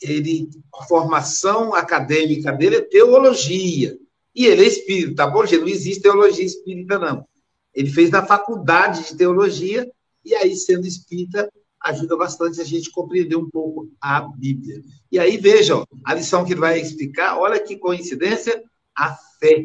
[0.00, 3.98] ele, a formação acadêmica dele é teologia.
[4.34, 5.60] E ele é espírita, tá bom, gente?
[5.60, 7.26] Não existe teologia espírita, não.
[7.74, 9.90] Ele fez na faculdade de teologia,
[10.24, 11.50] e aí, sendo espírita,
[11.82, 14.82] ajuda bastante a gente compreender um pouco a Bíblia.
[15.10, 18.62] E aí, vejam, a lição que ele vai explicar, olha que coincidência,
[18.96, 19.64] a fé.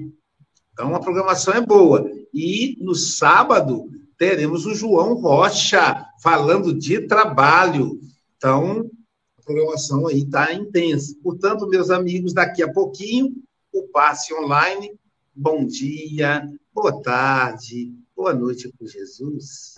[0.73, 2.11] Então, a programação é boa.
[2.33, 7.99] E no sábado, teremos o João Rocha falando de trabalho.
[8.35, 8.89] Então,
[9.37, 11.15] a programação aí está intensa.
[11.21, 13.35] Portanto, meus amigos, daqui a pouquinho,
[13.71, 14.97] o passe online.
[15.35, 19.72] Bom dia, boa tarde, boa noite com Jesus.